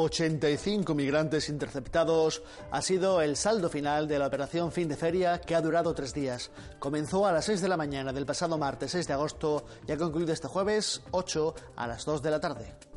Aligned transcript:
85 0.00 0.94
migrantes 0.94 1.48
interceptados 1.48 2.42
ha 2.70 2.82
sido 2.82 3.20
el 3.20 3.36
saldo 3.36 3.68
final 3.68 4.08
de 4.08 4.18
la 4.18 4.26
operación 4.26 4.72
fin 4.72 4.88
de 4.88 4.96
feria 4.96 5.40
que 5.40 5.54
ha 5.54 5.60
durado 5.60 5.94
tres 5.94 6.14
días. 6.14 6.50
Comenzó 6.78 7.26
a 7.26 7.32
las 7.32 7.44
6 7.44 7.60
de 7.60 7.68
la 7.68 7.76
mañana 7.76 8.12
del 8.12 8.26
pasado 8.26 8.58
martes 8.58 8.92
6 8.92 9.06
de 9.06 9.12
agosto 9.12 9.64
y 9.86 9.92
ha 9.92 9.96
concluido 9.96 10.32
este 10.32 10.48
jueves 10.48 11.02
8 11.10 11.54
a 11.76 11.86
las 11.86 12.04
2 12.04 12.22
de 12.22 12.30
la 12.30 12.40
tarde. 12.40 12.89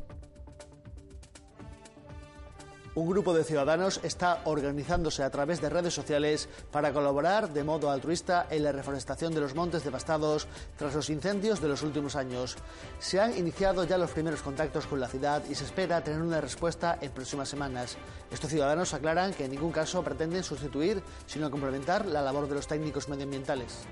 Un 2.96 3.08
grupo 3.08 3.34
de 3.34 3.42
ciudadanos 3.42 3.98
está 4.04 4.42
organizándose 4.44 5.24
a 5.24 5.30
través 5.30 5.60
de 5.60 5.68
redes 5.68 5.92
sociales 5.92 6.48
para 6.70 6.92
colaborar 6.92 7.52
de 7.52 7.64
modo 7.64 7.90
altruista 7.90 8.46
en 8.50 8.62
la 8.62 8.70
reforestación 8.70 9.34
de 9.34 9.40
los 9.40 9.56
montes 9.56 9.82
devastados 9.82 10.46
tras 10.76 10.94
los 10.94 11.10
incendios 11.10 11.60
de 11.60 11.66
los 11.66 11.82
últimos 11.82 12.14
años. 12.14 12.54
Se 13.00 13.18
han 13.18 13.36
iniciado 13.36 13.82
ya 13.82 13.98
los 13.98 14.12
primeros 14.12 14.42
contactos 14.42 14.86
con 14.86 15.00
la 15.00 15.08
ciudad 15.08 15.42
y 15.50 15.56
se 15.56 15.64
espera 15.64 16.04
tener 16.04 16.22
una 16.22 16.40
respuesta 16.40 16.96
en 17.00 17.10
próximas 17.10 17.48
semanas. 17.48 17.96
Estos 18.30 18.50
ciudadanos 18.50 18.94
aclaran 18.94 19.34
que 19.34 19.46
en 19.46 19.50
ningún 19.50 19.72
caso 19.72 20.04
pretenden 20.04 20.44
sustituir, 20.44 21.02
sino 21.26 21.50
complementar 21.50 22.06
la 22.06 22.22
labor 22.22 22.48
de 22.48 22.54
los 22.54 22.68
técnicos 22.68 23.08
medioambientales. 23.08 23.86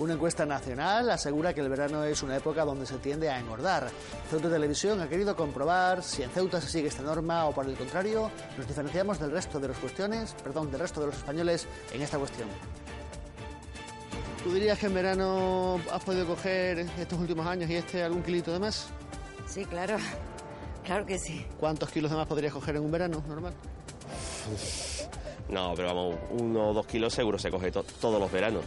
Una 0.00 0.14
encuesta 0.14 0.46
nacional 0.46 1.10
asegura 1.10 1.52
que 1.52 1.60
el 1.60 1.68
verano 1.68 2.02
es 2.04 2.22
una 2.22 2.34
época 2.34 2.64
donde 2.64 2.86
se 2.86 2.96
tiende 2.96 3.28
a 3.28 3.38
engordar. 3.38 3.90
Ceuta 4.30 4.48
Televisión 4.48 4.98
ha 5.02 5.08
querido 5.10 5.36
comprobar 5.36 6.02
si 6.02 6.22
en 6.22 6.30
Ceuta 6.30 6.58
se 6.58 6.70
sigue 6.70 6.88
esta 6.88 7.02
norma 7.02 7.44
o 7.44 7.52
por 7.52 7.66
el 7.66 7.76
contrario 7.76 8.30
nos 8.56 8.66
diferenciamos 8.66 9.20
del 9.20 9.30
resto 9.30 9.60
de 9.60 9.68
los 9.68 9.76
cuestiones, 9.76 10.34
perdón, 10.42 10.70
del 10.70 10.80
resto 10.80 11.02
de 11.02 11.08
los 11.08 11.16
españoles 11.16 11.66
en 11.92 12.00
esta 12.00 12.18
cuestión. 12.18 12.48
¿Tú 14.42 14.54
dirías 14.54 14.78
que 14.78 14.86
en 14.86 14.94
verano 14.94 15.78
has 15.92 16.02
podido 16.02 16.26
coger 16.26 16.78
estos 16.78 17.18
últimos 17.18 17.46
años 17.46 17.68
y 17.68 17.76
este 17.76 18.02
algún 18.02 18.22
kilito 18.22 18.54
de 18.54 18.58
más? 18.58 18.88
Sí, 19.46 19.66
claro. 19.66 19.98
Claro 20.82 21.04
que 21.04 21.18
sí. 21.18 21.44
¿Cuántos 21.58 21.90
kilos 21.90 22.10
de 22.10 22.16
más 22.16 22.26
podrías 22.26 22.54
coger 22.54 22.76
en 22.76 22.84
un 22.84 22.90
verano 22.90 23.22
normal? 23.28 23.52
No, 25.50 25.74
pero 25.76 25.88
vamos, 25.88 26.16
uno 26.30 26.70
o 26.70 26.72
dos 26.72 26.86
kilos 26.86 27.12
seguro 27.12 27.38
se 27.38 27.50
coge 27.50 27.70
todos 27.70 28.18
los 28.18 28.32
veranos 28.32 28.64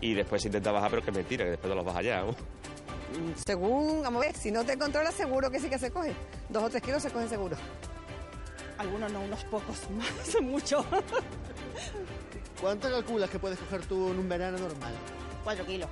y 0.00 0.14
después 0.14 0.44
intenta 0.44 0.72
bajar, 0.72 0.90
pero 0.90 1.02
que 1.02 1.10
es 1.10 1.16
mentira, 1.16 1.44
que 1.44 1.50
después 1.52 1.68
no 1.68 1.76
los 1.76 1.84
baja 1.84 2.02
ya. 2.02 2.24
Según, 3.46 4.02
vamos 4.02 4.22
a 4.22 4.26
ver, 4.26 4.36
si 4.36 4.50
no 4.50 4.64
te 4.64 4.76
controlas, 4.76 5.14
seguro 5.14 5.50
que 5.50 5.60
sí 5.60 5.68
que 5.68 5.78
se 5.78 5.90
coge. 5.90 6.12
Dos 6.48 6.62
o 6.62 6.70
tres 6.70 6.82
kilos 6.82 7.02
se 7.02 7.10
cogen 7.10 7.28
seguro. 7.28 7.56
Algunos 8.78 9.10
no, 9.10 9.20
unos 9.20 9.44
pocos, 9.44 9.90
más, 9.90 10.40
mucho. 10.42 10.84
¿Cuánto 12.60 12.90
calculas 12.90 13.30
que 13.30 13.38
puedes 13.38 13.58
coger 13.58 13.86
tú 13.86 14.10
en 14.10 14.18
un 14.18 14.28
verano 14.28 14.58
normal? 14.58 14.92
Cuatro 15.44 15.64
kilos. 15.64 15.88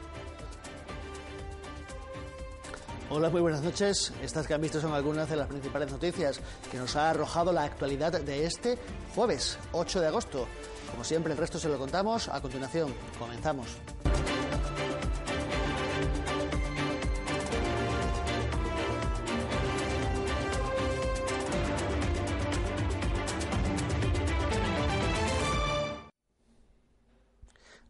Hola, 3.11 3.29
muy 3.29 3.43
buenas 3.43 3.63
noches. 3.63 4.13
Estas 4.23 4.47
que 4.47 4.55
han 4.55 4.61
visto 4.61 4.81
son 4.81 4.93
algunas 4.93 5.29
de 5.29 5.37
las 5.37 5.47
principales 5.47 5.93
noticias 5.93 6.41
que 6.71 6.79
nos 6.79 6.97
ha 6.97 7.11
arrojado 7.11 7.53
la 7.53 7.63
actualidad 7.63 8.13
de 8.21 8.47
este 8.47 8.79
jueves 9.15 9.59
8 9.73 10.01
de 10.01 10.07
agosto. 10.07 10.49
Como 10.91 11.05
siempre, 11.05 11.33
el 11.33 11.39
resto 11.39 11.59
se 11.59 11.69
lo 11.69 11.79
contamos 11.79 12.29
a 12.29 12.41
continuación. 12.41 12.95
Comenzamos. 13.19 13.67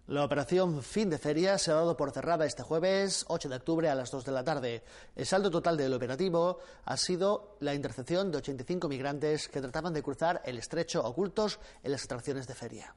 La 0.06 0.22
operación 0.22 0.82
fin 0.82 1.08
de 1.08 1.16
feria 1.16 1.56
se 1.56 1.70
ha 1.70 1.76
dado 1.76 1.96
por 1.96 2.10
cerrada 2.10 2.44
este 2.44 2.62
jueves 2.62 3.24
8 3.28 3.48
de 3.48 3.56
octubre 3.56 3.88
a 3.88 3.94
las 3.94 4.10
2 4.10 4.26
de 4.26 4.32
la 4.32 4.44
tarde. 4.44 4.82
El 5.16 5.24
saldo 5.24 5.50
total 5.50 5.78
del 5.78 5.94
operativo 5.94 6.58
ha 6.84 6.98
sido 6.98 7.56
la 7.60 7.72
intercepción 7.72 8.30
de 8.30 8.36
85 8.36 8.86
migrantes 8.86 9.48
que 9.48 9.62
trataban 9.62 9.94
de 9.94 10.02
cruzar 10.02 10.42
el 10.44 10.58
estrecho 10.58 11.02
ocultos 11.02 11.58
en 11.82 11.92
las 11.92 12.04
atracciones 12.04 12.46
de 12.46 12.54
feria. 12.54 12.94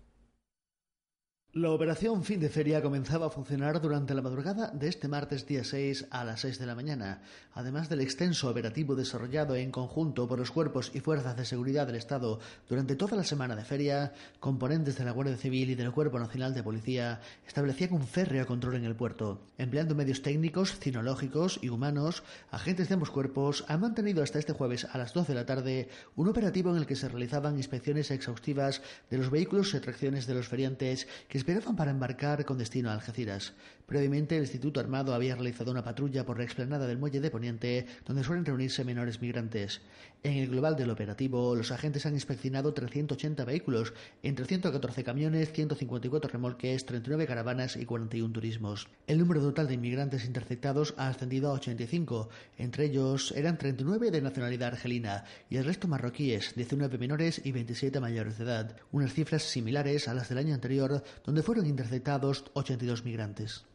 La 1.58 1.72
operación 1.72 2.24
fin 2.24 2.40
de 2.40 2.50
feria 2.50 2.84
comenzaba 2.84 3.26
a 3.26 3.30
funcionar 3.32 3.82
durante 3.82 4.14
la 4.14 4.22
madrugada 4.22 4.70
de 4.70 4.88
este 4.88 5.08
martes 5.08 5.48
día 5.48 5.64
6 5.64 6.06
a 6.12 6.24
las 6.24 6.42
6 6.42 6.60
de 6.60 6.68
la 6.68 6.76
mañana, 6.76 7.24
además 7.56 7.90
del 7.90 8.02
extenso 8.02 8.48
operativo 8.48 8.96
desarrollado 8.96 9.56
en 9.56 9.72
conjunto 9.72 10.28
por 10.28 10.38
los 10.38 10.52
cuerpos 10.52 10.92
y 10.94 11.00
fuerzas 11.00 11.36
de 11.36 11.46
seguridad 11.46 11.88
del 11.88 11.96
Estado 11.96 12.40
durante 12.70 12.96
toda 12.96 13.18
la 13.18 13.24
semana 13.24 13.56
de 13.56 13.66
feria, 13.66 14.14
componentes 14.40 15.00
de 15.00 15.06
la 15.06 15.14
Guardia 15.14 15.36
Civil 15.36 15.72
y 15.72 15.74
del 15.74 15.92
Cuerpo 15.92 16.20
Nacional 16.20 16.54
de 16.54 16.62
Policía 16.62 17.22
establecían 17.48 17.94
un 17.94 18.06
férreo 18.06 18.46
control 18.46 18.76
en 18.76 18.86
el 18.86 18.96
puerto. 18.96 19.42
Empleando 19.58 19.96
medios 19.96 20.22
técnicos, 20.22 20.78
cinológicos 20.78 21.58
y 21.64 21.70
humanos, 21.70 22.22
agentes 22.52 22.88
de 22.88 22.94
ambos 22.94 23.10
cuerpos 23.10 23.66
han 23.68 23.82
mantenido 23.82 24.22
hasta 24.22 24.38
este 24.38 24.54
jueves 24.54 24.86
a 24.86 25.00
las 25.00 25.12
12 25.12 25.34
de 25.34 25.40
la 25.40 25.48
tarde 25.48 25.90
un 26.16 26.28
operativo 26.28 26.70
en 26.70 26.78
el 26.78 26.86
que 26.86 26.96
se 26.96 27.10
realizaban 27.10 27.58
inspecciones 27.58 28.12
exhaustivas 28.12 28.84
de 29.10 29.18
los 29.18 29.32
vehículos 29.32 29.74
y 29.74 29.78
atracciones 29.78 30.28
de 30.28 30.36
los 30.36 30.48
feriantes 30.48 31.08
que 31.28 31.47
esperaban 31.48 31.78
para 31.78 31.92
embarcar 31.92 32.44
con 32.44 32.58
destino 32.58 32.90
a 32.90 32.94
Algeciras. 32.94 33.54
Previamente, 33.86 34.36
el 34.36 34.42
Instituto 34.42 34.82
Armado 34.82 35.14
había 35.16 35.36
realizado 35.36 35.72
una 35.72 35.82
patrulla 35.82 36.26
por 36.26 36.38
la 36.38 36.44
explanada 36.44 36.88
del 36.88 36.98
muelle 36.98 37.22
de 37.22 37.32
Poniente, 37.32 37.86
donde 38.06 38.26
suelen 38.26 38.44
reunirse 38.44 38.84
menores 38.84 39.22
migrantes. 39.22 39.80
En 40.24 40.34
el 40.34 40.50
global 40.50 40.76
del 40.76 40.90
operativo, 40.90 41.56
los 41.56 41.72
agentes 41.72 42.06
han 42.06 42.16
inspeccionado 42.16 42.74
380 42.74 43.46
vehículos, 43.46 43.94
entre 44.24 44.44
114 44.44 45.06
camiones, 45.06 45.54
154 45.54 46.30
remolques, 46.30 46.86
39 46.86 47.28
caravanas 47.28 47.78
y 47.78 47.86
41 47.86 48.34
turismos. 48.34 48.90
El 49.08 49.20
número 49.20 49.40
total 49.40 49.70
de 49.70 49.76
inmigrantes 49.76 50.26
interceptados 50.26 50.96
ha 50.98 51.08
ascendido 51.08 51.50
a 51.50 51.54
85. 51.54 52.28
Entre 52.58 52.88
ellos 52.88 53.32
eran 53.38 53.58
39 53.58 54.12
de 54.12 54.22
nacionalidad 54.22 54.74
argelina 54.74 55.24
y 55.50 55.56
el 55.56 55.64
resto 55.64 55.88
marroquíes, 55.88 56.56
19 56.58 56.98
menores 56.98 57.40
y 57.42 57.54
27 57.54 58.02
mayores 58.02 58.38
de 58.38 58.44
edad, 58.44 58.76
unas 58.92 59.14
cifras 59.14 59.44
similares 59.44 60.10
a 60.10 60.14
las 60.14 60.28
del 60.28 60.40
año 60.40 60.54
anterior, 60.54 61.02
donde 61.24 61.37
fueron 61.44 61.66
interceptados 61.66 62.46
82 62.54 63.04
migrantes. 63.04 63.66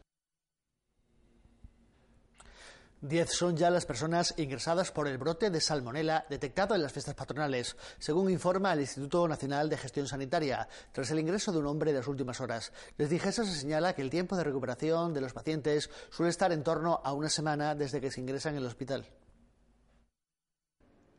Diez 3.05 3.33
son 3.33 3.57
ya 3.57 3.69
las 3.69 3.85
personas 3.85 4.33
ingresadas 4.37 4.93
por 4.93 5.09
el 5.09 5.19
brote 5.19 5.51
de 5.51 5.61
salmonela 5.61 6.25
detectado 6.31 6.77
en 6.77 6.83
las 6.83 6.93
fiestas 6.93 7.17
patronales, 7.17 7.77
según 7.99 8.31
informa 8.31 8.73
el 8.73 8.81
Instituto 8.81 9.27
Nacional 9.27 9.69
de 9.69 9.77
Gestión 9.77 10.07
Sanitaria, 10.07 10.69
tras 10.93 11.11
el 11.11 11.19
ingreso 11.19 11.51
de 11.51 11.59
un 11.59 11.67
hombre 11.67 11.91
en 11.91 11.97
las 11.97 12.07
últimas 12.07 12.41
horas. 12.41 12.73
Les 12.99 13.11
Digesa 13.11 13.45
se 13.45 13.57
señala 13.57 13.97
que 13.97 14.03
el 14.03 14.11
tiempo 14.11 14.37
de 14.37 14.45
recuperación 14.45 15.13
de 15.15 15.21
los 15.21 15.33
pacientes 15.33 15.91
suele 16.11 16.31
estar 16.31 16.53
en 16.53 16.63
torno 16.63 17.01
a 17.03 17.13
una 17.13 17.29
semana 17.29 17.75
desde 17.75 18.01
que 18.01 18.13
se 18.13 18.21
ingresan 18.21 18.55
en 18.55 18.61
el 18.61 18.67
hospital. 18.67 19.05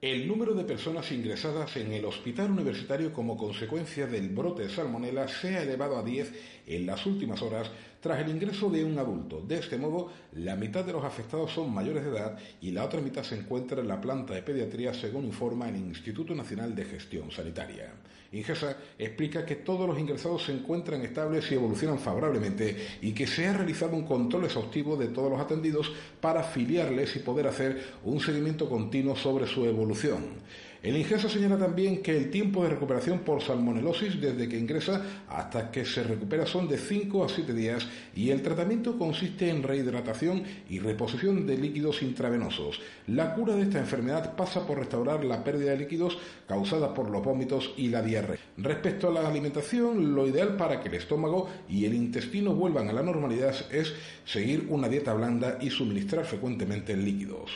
El 0.03 0.27
número 0.27 0.53
de 0.53 0.65
personas 0.65 1.09
ingresadas 1.13 1.77
en 1.77 1.93
el 1.93 2.03
hospital 2.03 2.51
universitario 2.51 3.13
como 3.13 3.37
consecuencia 3.37 4.05
del 4.05 4.27
brote 4.27 4.63
de 4.63 4.69
salmonela 4.69 5.29
se 5.29 5.55
ha 5.55 5.63
elevado 5.63 5.97
a 5.97 6.03
10 6.03 6.62
en 6.67 6.85
las 6.85 7.05
últimas 7.05 7.41
horas 7.41 7.69
tras 7.99 8.19
el 8.19 8.29
ingreso 8.29 8.69
de 8.69 8.83
un 8.83 8.99
adulto. 8.99 9.41
De 9.41 9.59
este 9.59 9.77
modo, 9.77 10.11
la 10.33 10.55
mitad 10.55 10.83
de 10.83 10.91
los 10.91 11.05
afectados 11.05 11.51
son 11.51 11.73
mayores 11.73 12.03
de 12.03 12.09
edad 12.09 12.37
y 12.59 12.71
la 12.71 12.83
otra 12.83 12.99
mitad 12.99 13.23
se 13.23 13.37
encuentra 13.37 13.79
en 13.79 13.87
la 13.87 14.01
planta 14.01 14.33
de 14.33 14.43
pediatría, 14.43 14.93
según 14.93 15.25
informa 15.25 15.69
el 15.69 15.77
Instituto 15.77 16.35
Nacional 16.35 16.75
de 16.75 16.83
Gestión 16.83 17.31
Sanitaria. 17.31 17.93
Ingesa 18.33 18.75
explica 18.97 19.45
que 19.45 19.57
todos 19.57 19.87
los 19.87 19.97
ingresados 19.99 20.43
se 20.43 20.53
encuentran 20.53 21.01
estables 21.01 21.49
y 21.51 21.53
evolucionan 21.53 21.99
favorablemente 21.99 22.75
y 23.01 23.13
que 23.13 23.27
se 23.27 23.47
ha 23.47 23.53
realizado 23.53 23.95
un 23.95 24.05
control 24.05 24.45
exhaustivo 24.45 24.97
de 24.97 25.09
todos 25.09 25.31
los 25.31 25.39
atendidos 25.39 25.91
para 26.19 26.41
afiliarles 26.41 27.15
y 27.15 27.19
poder 27.19 27.47
hacer 27.47 27.81
un 28.03 28.19
seguimiento 28.19 28.67
continuo 28.67 29.15
sobre 29.15 29.45
su 29.45 29.65
evolución. 29.65 30.41
El 30.83 30.97
ingreso 30.97 31.29
señala 31.29 31.57
también 31.57 32.03
que 32.03 32.11
el 32.11 32.29
tiempo 32.29 32.61
de 32.61 32.71
recuperación 32.71 33.19
por 33.19 33.41
salmonelosis 33.41 34.19
desde 34.19 34.49
que 34.49 34.59
ingresa 34.59 35.23
hasta 35.29 35.71
que 35.71 35.85
se 35.85 36.03
recupera 36.03 36.45
son 36.45 36.67
de 36.67 36.77
5 36.77 37.23
a 37.23 37.29
7 37.29 37.53
días 37.53 37.87
y 38.13 38.31
el 38.31 38.41
tratamiento 38.41 38.97
consiste 38.97 39.49
en 39.49 39.63
rehidratación 39.63 40.43
y 40.69 40.79
reposición 40.79 41.47
de 41.47 41.57
líquidos 41.57 42.01
intravenosos. 42.01 42.81
La 43.07 43.33
cura 43.33 43.55
de 43.55 43.61
esta 43.61 43.79
enfermedad 43.79 44.35
pasa 44.35 44.67
por 44.67 44.77
restaurar 44.77 45.23
la 45.23 45.41
pérdida 45.41 45.71
de 45.71 45.77
líquidos 45.77 46.17
causada 46.49 46.93
por 46.93 47.09
los 47.09 47.23
vómitos 47.23 47.71
y 47.77 47.87
la 47.87 48.01
diarrea. 48.01 48.39
Respecto 48.57 49.07
a 49.07 49.13
la 49.13 49.25
alimentación, 49.25 50.13
lo 50.13 50.27
ideal 50.27 50.57
para 50.57 50.81
que 50.81 50.89
el 50.89 50.95
estómago 50.95 51.47
y 51.69 51.85
el 51.85 51.93
intestino 51.93 52.53
vuelvan 52.55 52.89
a 52.89 52.93
la 52.93 53.03
normalidad 53.03 53.55
es 53.71 53.93
seguir 54.25 54.65
una 54.67 54.89
dieta 54.89 55.13
blanda 55.13 55.59
y 55.61 55.69
suministrar 55.69 56.25
frecuentemente 56.25 56.97
líquidos. 56.97 57.51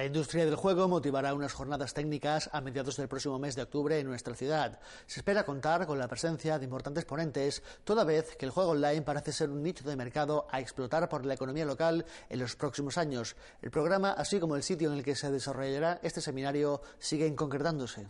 La 0.00 0.06
industria 0.06 0.46
del 0.46 0.56
juego 0.56 0.88
motivará 0.88 1.34
unas 1.34 1.52
jornadas 1.52 1.92
técnicas 1.92 2.48
a 2.54 2.62
mediados 2.62 2.96
del 2.96 3.06
próximo 3.06 3.38
mes 3.38 3.54
de 3.54 3.60
octubre 3.60 3.98
en 3.98 4.06
nuestra 4.06 4.34
ciudad. 4.34 4.80
Se 5.06 5.20
espera 5.20 5.44
contar 5.44 5.86
con 5.86 5.98
la 5.98 6.08
presencia 6.08 6.58
de 6.58 6.64
importantes 6.64 7.04
ponentes, 7.04 7.62
toda 7.84 8.04
vez 8.04 8.34
que 8.36 8.46
el 8.46 8.50
juego 8.50 8.70
online 8.70 9.02
parece 9.02 9.30
ser 9.30 9.50
un 9.50 9.62
nicho 9.62 9.86
de 9.86 9.96
mercado 9.96 10.46
a 10.50 10.58
explotar 10.58 11.06
por 11.10 11.26
la 11.26 11.34
economía 11.34 11.66
local 11.66 12.06
en 12.30 12.38
los 12.38 12.56
próximos 12.56 12.96
años. 12.96 13.36
El 13.60 13.70
programa, 13.70 14.12
así 14.12 14.40
como 14.40 14.56
el 14.56 14.62
sitio 14.62 14.90
en 14.90 14.96
el 14.96 15.04
que 15.04 15.14
se 15.14 15.30
desarrollará 15.30 16.00
este 16.02 16.22
seminario, 16.22 16.80
siguen 16.98 17.36
concretándose. 17.36 18.08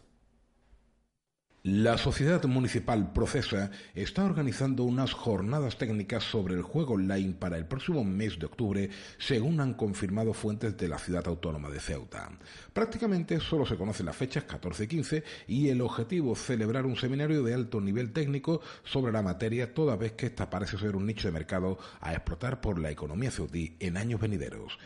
La 1.63 1.99
Sociedad 1.99 2.43
Municipal 2.45 3.13
Procesa 3.13 3.71
está 3.95 4.25
organizando 4.25 4.85
unas 4.85 5.13
jornadas 5.13 5.77
técnicas 5.77 6.25
sobre 6.25 6.55
el 6.55 6.63
juego 6.63 6.95
online 6.95 7.35
para 7.35 7.59
el 7.59 7.67
próximo 7.67 8.03
mes 8.03 8.39
de 8.39 8.47
octubre, 8.47 8.89
según 9.19 9.61
han 9.61 9.75
confirmado 9.75 10.33
fuentes 10.33 10.75
de 10.79 10.89
la 10.89 10.99
ciudad 10.99 11.29
autónoma 11.29 11.69
de 11.69 11.79
Ceuta. 11.79 12.31
Prácticamente 12.73 13.41
solo 13.41 13.67
se 13.67 13.77
conocen 13.77 14.07
las 14.07 14.17
fechas 14.17 14.45
14 14.45 14.85
y 14.85 14.87
15 14.87 15.25
y 15.49 15.69
el 15.69 15.83
objetivo 15.83 16.35
celebrar 16.35 16.87
un 16.87 16.97
seminario 16.97 17.43
de 17.43 17.53
alto 17.53 17.79
nivel 17.79 18.11
técnico 18.15 18.63
sobre 18.83 19.13
la 19.13 19.21
materia, 19.21 19.75
toda 19.75 19.97
vez 19.97 20.13
que 20.13 20.27
esta 20.27 20.49
parece 20.49 20.79
ser 20.79 20.97
un 20.97 21.05
nicho 21.05 21.29
de 21.29 21.33
mercado 21.33 21.79
a 22.01 22.15
explotar 22.15 22.63
por 22.63 22.79
la 22.79 22.91
economía 22.91 23.31
ceutí 23.31 23.77
en 23.81 23.99
años 23.99 24.19
venideros. 24.19 24.79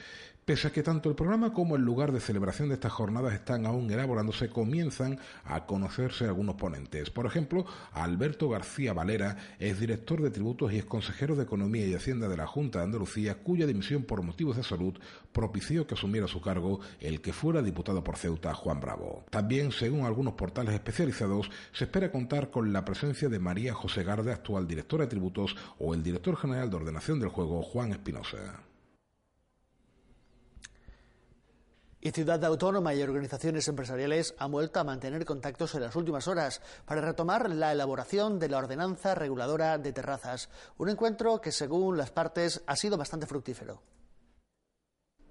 Pese 0.45 0.69
a 0.69 0.73
que 0.73 0.83
tanto 0.83 1.09
el 1.09 1.15
programa 1.15 1.55
como 1.55 1.75
el 1.75 1.81
lugar 1.81 2.13
de 2.13 2.21
celebración 2.21 2.69
de 2.69 2.75
estas 2.75 2.93
jornadas 2.93 3.33
están 3.33 3.65
aún 3.65 3.91
elaborándose, 3.91 4.51
comienzan 4.51 5.19
a 5.43 5.65
conocerse 5.65 6.27
algunos 6.27 6.57
ponentes. 6.57 7.09
Por 7.09 7.25
ejemplo, 7.25 7.65
Alberto 7.93 8.51
García 8.51 8.93
Valera 8.93 9.39
es 9.59 9.81
director 9.81 10.21
de 10.21 10.31
tributos 10.31 10.71
y 10.71 10.77
es 10.77 10.85
consejero 10.85 11.35
de 11.35 11.45
Economía 11.45 11.87
y 11.87 11.95
Hacienda 11.95 12.29
de 12.29 12.37
la 12.37 12.47
Junta 12.47 12.81
de 12.81 12.85
Andalucía, 12.85 13.37
cuya 13.43 13.67
dimisión 13.67 14.03
por 14.03 14.21
motivos 14.21 14.59
de 14.59 14.65
salud 14.65 14.93
propició 15.33 15.87
que 15.87 15.95
asumiera 15.95 16.29
su 16.29 16.43
cargo 16.43 16.81
el 17.01 17.23
que 17.23 17.33
fuera 17.33 17.63
diputado 17.63 18.05
por 18.05 18.19
Ceuta, 18.19 18.53
Juan 18.53 18.81
Bravo. 18.81 19.25
También, 19.31 19.73
según 19.73 20.05
algunos 20.05 20.35
portales 20.35 20.75
especializados, 20.75 21.51
se 21.73 21.85
espera 21.85 22.13
contar 22.13 22.51
con 22.51 22.71
la 22.71 22.85
presencia 22.85 23.31
de 23.31 23.39
María 23.39 23.73
José 23.73 24.05
Garde, 24.05 24.33
actual 24.33 24.69
directora 24.69 25.05
de 25.05 25.11
tributos, 25.11 25.57
o 25.79 25.95
el 25.95 26.03
director 26.03 26.37
general 26.37 26.69
de 26.69 26.77
ordenación 26.77 27.19
del 27.19 27.31
juego, 27.31 27.63
Juan 27.63 27.93
Espinosa. 27.93 28.61
Y 32.05 32.11
Ciudad 32.11 32.45
Autónoma 32.45 32.93
y 32.93 33.03
organizaciones 33.03 33.67
empresariales 33.67 34.35
han 34.37 34.53
vuelto 34.53 34.79
a 34.79 34.85
mantener 34.85 35.25
contactos 35.25 35.75
en 35.75 35.81
las 35.81 35.97
últimas 35.97 36.29
horas 36.29 36.61
para 36.85 37.01
retomar 37.01 37.49
la 37.49 37.73
elaboración 37.73 38.39
de 38.39 38.51
la 38.51 38.59
ordenanza 38.59 39.15
reguladora 39.15 39.79
de 39.79 39.91
terrazas, 39.95 40.51
un 40.77 40.91
encuentro 40.91 41.41
que 41.41 41.51
según 41.51 41.97
las 41.97 42.11
partes 42.11 42.63
ha 42.67 42.77
sido 42.77 42.99
bastante 42.99 43.25
fructífero. 43.25 43.81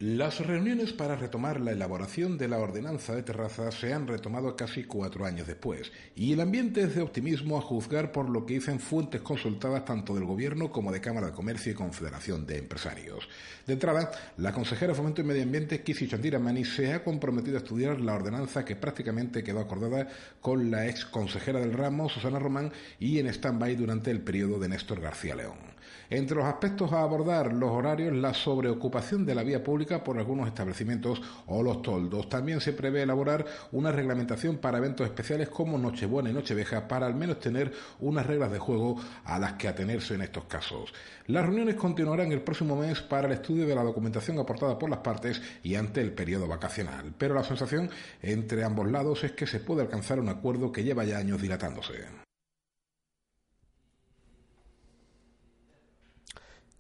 Las 0.06 0.46
reuniones 0.46 0.92
para 0.92 1.16
retomar 1.16 1.62
la 1.62 1.72
elaboración 1.72 2.38
de 2.38 2.50
la 2.50 2.58
ordenanza 2.58 3.16
de 3.16 3.24
terrazas 3.24 3.76
se 3.76 3.94
han 3.94 4.06
retomado 4.06 4.54
casi 4.58 4.84
cuatro 4.84 5.24
años 5.24 5.48
después, 5.48 5.94
y 6.14 6.34
el 6.34 6.42
ambiente 6.42 6.82
es 6.82 6.94
de 6.94 7.02
optimismo 7.02 7.58
a 7.58 7.62
juzgar 7.62 8.12
por 8.12 8.28
lo 8.28 8.46
que 8.46 8.56
dicen 8.56 8.82
fuentes 8.82 9.22
consultadas 9.22 9.86
tanto 9.86 10.14
del 10.14 10.26
Gobierno 10.26 10.74
como 10.74 10.92
de 10.92 11.00
Cámara 11.00 11.28
de 11.28 11.32
Comercio 11.32 11.72
y 11.72 11.76
Confederación 11.76 12.46
de 12.46 12.58
Empresarios. 12.58 13.30
De 13.66 13.72
entrada, 13.72 14.12
la 14.36 14.52
consejera 14.52 14.92
de 14.92 14.98
Fomento 14.98 15.22
y 15.22 15.24
Medio 15.24 15.44
Ambiente, 15.44 15.84
Kisi 15.84 16.10
Chandira 16.10 16.38
Mani, 16.38 16.66
se 16.66 16.92
ha 16.92 17.02
comprometido 17.02 17.56
a 17.56 17.60
estudiar 17.60 18.02
la 18.02 18.16
ordenanza 18.16 18.66
que 18.66 18.76
prácticamente 18.76 19.42
quedó 19.42 19.62
acordada 19.62 20.10
con 20.42 20.70
la 20.70 20.86
ex 20.86 21.06
consejera 21.06 21.62
del 21.62 21.72
ramo, 21.72 22.10
Susana 22.10 22.40
Román, 22.40 22.74
y 23.00 23.20
en 23.20 23.28
stand-by 23.28 23.78
durante 23.78 24.12
el 24.12 24.20
periodo 24.20 24.60
de 24.60 24.68
Néstor 24.68 25.00
García 25.00 25.34
León. 25.34 25.72
Entre 26.10 26.36
los 26.36 26.46
aspectos 26.46 26.92
a 26.92 27.02
abordar, 27.02 27.54
los 27.54 27.72
horarios, 27.72 28.14
la 28.14 28.34
sobreocupación 28.34 29.26
de 29.26 29.36
la 29.36 29.44
vía 29.44 29.64
pública 29.64 29.93
por 30.02 30.18
algunos 30.18 30.48
establecimientos 30.48 31.22
o 31.48 31.62
los 31.62 31.82
toldos. 31.82 32.30
También 32.30 32.62
se 32.62 32.72
prevé 32.72 33.02
elaborar 33.02 33.46
una 33.74 33.92
reglamentación 33.92 34.60
para 34.60 34.78
eventos 34.78 35.06
especiales 35.06 35.50
como 35.50 35.78
Nochebuena 35.78 36.30
y 36.30 36.34
Nochevieja 36.34 36.88
para 36.88 37.06
al 37.06 37.16
menos 37.16 37.42
tener 37.42 37.74
unas 38.00 38.26
reglas 38.26 38.50
de 38.50 38.60
juego 38.60 38.96
a 39.26 39.38
las 39.40 39.54
que 39.54 39.68
atenerse 39.68 40.16
en 40.16 40.22
estos 40.22 40.46
casos. 40.46 40.94
Las 41.28 41.46
reuniones 41.46 41.76
continuarán 41.76 42.32
el 42.32 42.42
próximo 42.42 42.78
mes 42.78 43.02
para 43.02 43.28
el 43.28 43.34
estudio 43.34 43.68
de 43.68 43.76
la 43.76 43.84
documentación 43.84 44.40
aportada 44.40 44.80
por 44.80 44.90
las 44.90 45.00
partes 45.00 45.42
y 45.64 45.76
ante 45.76 46.00
el 46.00 46.14
periodo 46.14 46.48
vacacional. 46.48 47.14
Pero 47.18 47.34
la 47.34 47.44
sensación 47.44 47.90
entre 48.22 48.64
ambos 48.64 48.90
lados 48.90 49.24
es 49.24 49.34
que 49.34 49.48
se 49.48 49.60
puede 49.60 49.82
alcanzar 49.82 50.20
un 50.20 50.30
acuerdo 50.30 50.72
que 50.72 50.84
lleva 50.84 51.04
ya 51.04 51.18
años 51.18 51.42
dilatándose. 51.42 52.23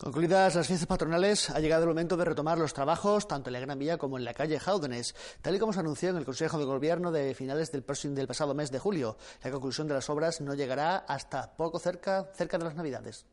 Concluidas 0.04 0.56
las 0.56 0.68
fiestas 0.68 0.86
patronales, 0.86 1.50
ha 1.50 1.62
llegado 1.62 1.84
el 1.84 1.88
momento 1.88 2.18
de 2.18 2.26
retomar 2.26 2.58
los 2.58 2.74
trabajos 2.74 3.26
tanto 3.26 3.50
en 3.50 3.54
la 3.54 3.62
Gran 3.62 3.80
Vía 3.80 3.98
como 3.98 4.18
en 4.18 4.26
la 4.26 4.34
calle 4.34 4.60
Jaúdenes, 4.60 5.16
tal 5.42 5.56
y 5.56 5.60
como 5.60 5.72
se 5.72 5.80
anunció 5.80 6.10
en 6.10 6.18
el 6.18 6.26
Consejo 6.26 6.58
de 6.58 6.66
Gobierno 6.66 7.10
de 7.10 7.34
finales 7.34 7.72
del, 7.72 7.84
próximo, 7.84 8.14
del 8.14 8.28
pasado 8.28 8.54
mes 8.54 8.70
de 8.70 8.80
julio. 8.80 9.16
La 9.42 9.52
conclusión 9.52 9.88
de 9.88 9.94
las 9.94 10.10
obras 10.10 10.42
no 10.42 10.56
llegará 10.56 10.98
hasta 10.98 11.56
poco 11.56 11.80
cerca, 11.80 12.30
cerca 12.34 12.58
de 12.58 12.66
las 12.66 12.76
Navidades. 12.76 13.26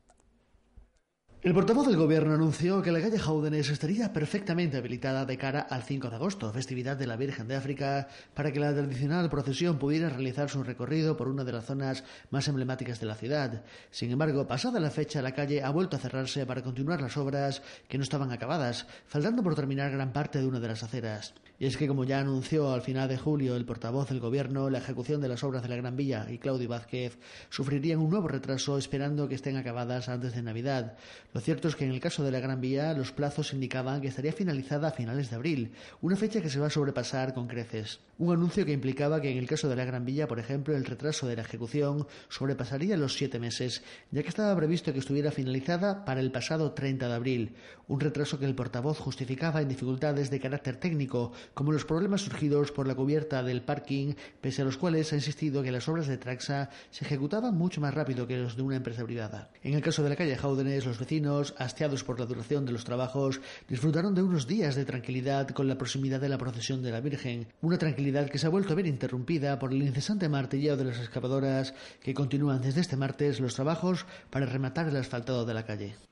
El 1.42 1.54
portavoz 1.54 1.86
del 1.86 1.96
gobierno 1.96 2.34
anunció 2.34 2.82
que 2.82 2.92
la 2.92 3.00
calle 3.00 3.18
Jaúdenes 3.18 3.70
estaría 3.70 4.12
perfectamente 4.12 4.76
habilitada 4.76 5.24
de 5.24 5.38
cara 5.38 5.60
al 5.60 5.82
5 5.84 6.10
de 6.10 6.16
agosto, 6.16 6.52
festividad 6.52 6.98
de 6.98 7.06
la 7.06 7.16
Virgen 7.16 7.48
de 7.48 7.56
África, 7.56 8.08
para 8.34 8.52
que 8.52 8.60
la 8.60 8.74
tradicional 8.74 9.30
procesión 9.30 9.78
pudiera 9.78 10.10
realizar 10.10 10.50
su 10.50 10.62
recorrido 10.62 11.16
por 11.16 11.28
una 11.28 11.42
de 11.42 11.52
las 11.52 11.64
zonas 11.64 12.04
más 12.28 12.46
emblemáticas 12.46 13.00
de 13.00 13.06
la 13.06 13.14
ciudad. 13.14 13.64
Sin 13.90 14.10
embargo, 14.10 14.46
pasada 14.46 14.80
la 14.80 14.90
fecha, 14.90 15.22
la 15.22 15.32
calle 15.32 15.62
ha 15.62 15.70
vuelto 15.70 15.96
a 15.96 16.00
cerrarse 16.00 16.44
para 16.44 16.62
continuar 16.62 17.00
las 17.00 17.16
obras 17.16 17.62
que 17.88 17.96
no 17.96 18.04
estaban 18.04 18.32
acabadas, 18.32 18.86
faltando 19.06 19.42
por 19.42 19.54
terminar 19.54 19.92
gran 19.92 20.12
parte 20.12 20.40
de 20.40 20.46
una 20.46 20.60
de 20.60 20.68
las 20.68 20.82
aceras. 20.82 21.32
Y 21.58 21.66
es 21.66 21.76
que, 21.76 21.86
como 21.86 22.04
ya 22.04 22.20
anunció 22.20 22.72
al 22.72 22.80
final 22.80 23.06
de 23.08 23.18
julio 23.18 23.54
el 23.54 23.66
portavoz 23.66 24.08
del 24.08 24.18
Gobierno, 24.18 24.70
la 24.70 24.78
ejecución 24.78 25.20
de 25.20 25.28
las 25.28 25.44
obras 25.44 25.62
de 25.62 25.68
la 25.68 25.76
Gran 25.76 25.94
Villa 25.94 26.26
y 26.30 26.38
Claudio 26.38 26.70
Vázquez 26.70 27.18
sufrirían 27.50 27.98
un 27.98 28.08
nuevo 28.08 28.28
retraso 28.28 28.78
esperando 28.78 29.28
que 29.28 29.34
estén 29.34 29.58
acabadas 29.58 30.08
antes 30.08 30.34
de 30.34 30.42
Navidad. 30.42 30.96
Lo 31.32 31.40
cierto 31.40 31.68
es 31.68 31.76
que 31.76 31.84
en 31.84 31.92
el 31.92 32.00
caso 32.00 32.24
de 32.24 32.32
la 32.32 32.40
Gran 32.40 32.60
Vía 32.60 32.92
los 32.92 33.12
plazos 33.12 33.52
indicaban 33.52 34.00
que 34.00 34.08
estaría 34.08 34.32
finalizada 34.32 34.88
a 34.88 34.92
finales 34.92 35.30
de 35.30 35.36
abril, 35.36 35.70
una 36.00 36.16
fecha 36.16 36.40
que 36.40 36.50
se 36.50 36.58
va 36.58 36.66
a 36.66 36.70
sobrepasar 36.70 37.34
con 37.34 37.46
creces. 37.46 38.00
Un 38.18 38.34
anuncio 38.34 38.66
que 38.66 38.72
implicaba 38.72 39.20
que 39.20 39.30
en 39.30 39.38
el 39.38 39.46
caso 39.46 39.68
de 39.68 39.76
la 39.76 39.84
Gran 39.84 40.04
Villa, 40.04 40.26
por 40.26 40.40
ejemplo, 40.40 40.76
el 40.76 40.84
retraso 40.84 41.28
de 41.28 41.36
la 41.36 41.42
ejecución 41.42 42.06
sobrepasaría 42.28 42.96
los 42.96 43.14
siete 43.14 43.38
meses, 43.38 43.82
ya 44.10 44.22
que 44.22 44.28
estaba 44.28 44.56
previsto 44.56 44.92
que 44.92 44.98
estuviera 44.98 45.30
finalizada 45.30 46.04
para 46.04 46.20
el 46.20 46.32
pasado 46.32 46.72
30 46.72 47.08
de 47.08 47.14
abril, 47.14 47.54
un 47.86 48.00
retraso 48.00 48.38
que 48.38 48.44
el 48.44 48.54
portavoz 48.56 48.98
justificaba 48.98 49.62
en 49.62 49.68
dificultades 49.68 50.30
de 50.30 50.40
carácter 50.40 50.76
técnico, 50.76 51.32
como 51.54 51.72
los 51.72 51.84
problemas 51.84 52.22
surgidos 52.22 52.72
por 52.72 52.88
la 52.88 52.94
cubierta 52.94 53.42
del 53.42 53.62
parking, 53.62 54.14
pese 54.40 54.62
a 54.62 54.64
los 54.64 54.76
cuales 54.76 55.12
ha 55.12 55.16
insistido 55.16 55.62
que 55.62 55.72
las 55.72 55.88
obras 55.88 56.08
de 56.08 56.18
Traxa 56.18 56.70
se 56.90 57.04
ejecutaban 57.04 57.56
mucho 57.56 57.80
más 57.80 57.94
rápido 57.94 58.26
que 58.26 58.36
los 58.36 58.56
de 58.56 58.62
una 58.62 58.76
empresa 58.76 59.04
privada. 59.04 59.50
En 59.62 59.74
el 59.74 59.82
caso 59.82 60.02
de 60.02 60.10
la 60.10 60.16
calle 60.16 60.36
Jaúdenes, 60.36 60.84
los 60.86 60.98
vecinos, 60.98 61.19
hastiados 61.58 62.04
por 62.04 62.18
la 62.18 62.26
duración 62.26 62.64
de 62.64 62.72
los 62.72 62.84
trabajos, 62.84 63.40
disfrutaron 63.68 64.14
de 64.14 64.22
unos 64.22 64.46
días 64.46 64.74
de 64.74 64.84
tranquilidad 64.84 65.48
con 65.48 65.68
la 65.68 65.76
proximidad 65.76 66.20
de 66.20 66.28
la 66.28 66.38
procesión 66.38 66.82
de 66.82 66.90
la 66.90 67.00
Virgen, 67.00 67.46
una 67.60 67.78
tranquilidad 67.78 68.28
que 68.28 68.38
se 68.38 68.46
ha 68.46 68.50
vuelto 68.50 68.72
a 68.72 68.76
ver 68.76 68.86
interrumpida 68.86 69.58
por 69.58 69.72
el 69.72 69.82
incesante 69.82 70.28
martilleo 70.28 70.76
de 70.76 70.84
las 70.84 70.98
excavadoras 70.98 71.74
que 72.02 72.14
continúan 72.14 72.62
desde 72.62 72.80
este 72.80 72.96
martes 72.96 73.40
los 73.40 73.54
trabajos 73.54 74.06
para 74.30 74.46
rematar 74.46 74.88
el 74.88 74.96
asfaltado 74.96 75.44
de 75.44 75.54
la 75.54 75.66
calle. 75.66 76.09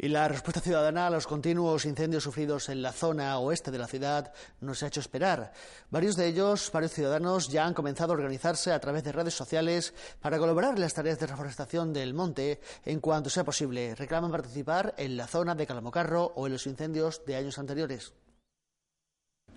Y 0.00 0.06
la 0.06 0.28
respuesta 0.28 0.60
ciudadana 0.60 1.08
a 1.08 1.10
los 1.10 1.26
continuos 1.26 1.84
incendios 1.84 2.22
sufridos 2.22 2.68
en 2.68 2.82
la 2.82 2.92
zona 2.92 3.36
oeste 3.40 3.72
de 3.72 3.78
la 3.78 3.88
ciudad 3.88 4.32
no 4.60 4.72
se 4.72 4.84
ha 4.84 4.88
hecho 4.88 5.00
esperar. 5.00 5.52
Varios 5.90 6.14
de 6.14 6.28
ellos, 6.28 6.70
varios 6.72 6.92
ciudadanos, 6.92 7.48
ya 7.48 7.66
han 7.66 7.74
comenzado 7.74 8.12
a 8.12 8.16
organizarse 8.16 8.70
a 8.70 8.78
través 8.78 9.02
de 9.02 9.10
redes 9.10 9.34
sociales 9.34 9.92
para 10.20 10.38
colaborar 10.38 10.76
en 10.76 10.82
las 10.82 10.94
tareas 10.94 11.18
de 11.18 11.26
reforestación 11.26 11.92
del 11.92 12.14
monte 12.14 12.60
en 12.84 13.00
cuanto 13.00 13.28
sea 13.28 13.42
posible. 13.42 13.96
Reclaman 13.96 14.30
participar 14.30 14.94
en 14.98 15.16
la 15.16 15.26
zona 15.26 15.56
de 15.56 15.66
Calamocarro 15.66 16.32
o 16.36 16.46
en 16.46 16.52
los 16.52 16.68
incendios 16.68 17.24
de 17.26 17.34
años 17.34 17.58
anteriores. 17.58 18.12